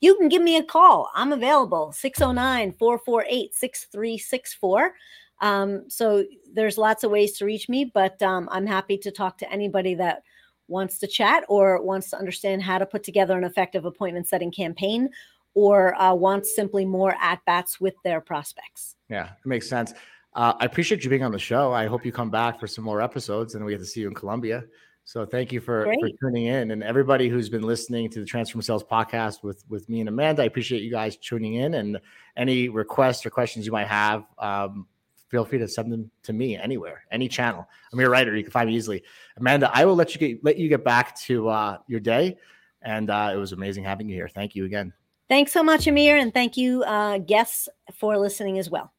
You 0.00 0.16
can 0.16 0.28
give 0.28 0.42
me 0.42 0.56
a 0.56 0.62
call. 0.62 1.10
I'm 1.14 1.32
available 1.32 1.92
609 1.92 2.74
448 2.78 3.54
6364. 3.54 4.94
Um, 5.42 5.84
so 5.88 6.26
there's 6.52 6.76
lots 6.76 7.02
of 7.02 7.10
ways 7.10 7.38
to 7.38 7.46
reach 7.46 7.66
me, 7.68 7.86
but 7.86 8.20
um, 8.22 8.46
I'm 8.52 8.66
happy 8.66 8.98
to 8.98 9.10
talk 9.10 9.38
to 9.38 9.50
anybody 9.50 9.94
that 9.94 10.22
wants 10.68 10.98
to 10.98 11.06
chat 11.06 11.44
or 11.48 11.82
wants 11.82 12.10
to 12.10 12.18
understand 12.18 12.62
how 12.62 12.78
to 12.78 12.86
put 12.86 13.02
together 13.02 13.36
an 13.36 13.42
effective 13.44 13.86
appointment 13.86 14.28
setting 14.28 14.52
campaign 14.52 15.08
or 15.54 16.00
uh, 16.00 16.14
wants 16.14 16.54
simply 16.54 16.84
more 16.84 17.14
at 17.20 17.44
bats 17.44 17.80
with 17.80 17.94
their 18.04 18.20
prospects. 18.20 18.96
Yeah, 19.08 19.24
it 19.24 19.46
makes 19.46 19.68
sense. 19.68 19.92
Uh, 20.34 20.54
I 20.58 20.64
appreciate 20.64 21.02
you 21.02 21.10
being 21.10 21.24
on 21.24 21.32
the 21.32 21.38
show. 21.38 21.72
I 21.72 21.86
hope 21.86 22.04
you 22.04 22.12
come 22.12 22.30
back 22.30 22.60
for 22.60 22.66
some 22.66 22.84
more 22.84 23.02
episodes 23.02 23.54
and 23.54 23.64
we 23.64 23.72
get 23.72 23.78
to 23.78 23.86
see 23.86 24.00
you 24.00 24.08
in 24.08 24.14
Colombia. 24.14 24.64
So 25.04 25.26
thank 25.26 25.50
you 25.50 25.60
for, 25.60 25.92
for 25.98 26.08
tuning 26.22 26.46
in 26.46 26.70
and 26.70 26.84
everybody 26.84 27.28
who's 27.28 27.48
been 27.48 27.62
listening 27.62 28.10
to 28.10 28.20
the 28.20 28.26
Transform 28.26 28.62
Sales 28.62 28.84
podcast 28.84 29.42
with, 29.42 29.64
with 29.68 29.88
me 29.88 29.98
and 29.98 30.08
Amanda. 30.08 30.42
I 30.42 30.44
appreciate 30.44 30.82
you 30.82 30.90
guys 30.90 31.16
tuning 31.16 31.54
in 31.54 31.74
and 31.74 32.00
any 32.36 32.68
requests 32.68 33.26
or 33.26 33.30
questions 33.30 33.66
you 33.66 33.72
might 33.72 33.88
have. 33.88 34.24
Um, 34.38 34.86
feel 35.28 35.44
free 35.44 35.58
to 35.58 35.66
send 35.66 35.90
them 35.90 36.12
to 36.22 36.32
me 36.32 36.56
anywhere, 36.56 37.02
any 37.10 37.26
channel. 37.26 37.66
I'm 37.92 37.98
Amir 37.98 38.10
Reiter. 38.10 38.36
You 38.36 38.44
can 38.44 38.52
find 38.52 38.68
me 38.68 38.76
easily. 38.76 39.02
Amanda, 39.36 39.68
I 39.74 39.84
will 39.84 39.96
let 39.96 40.14
you 40.14 40.20
get, 40.20 40.44
let 40.44 40.58
you 40.58 40.68
get 40.68 40.84
back 40.84 41.18
to 41.22 41.48
uh, 41.48 41.78
your 41.88 42.00
day. 42.00 42.38
And 42.82 43.10
uh, 43.10 43.32
it 43.34 43.36
was 43.36 43.50
amazing 43.50 43.82
having 43.82 44.08
you 44.08 44.14
here. 44.14 44.28
Thank 44.28 44.54
you 44.54 44.64
again. 44.64 44.92
Thanks 45.30 45.52
so 45.52 45.62
much, 45.62 45.86
Amir, 45.86 46.16
and 46.18 46.34
thank 46.34 46.58
you, 46.58 46.82
uh, 46.84 47.18
guests, 47.18 47.70
for 47.94 48.18
listening 48.18 48.58
as 48.58 48.68
well. 48.68 48.92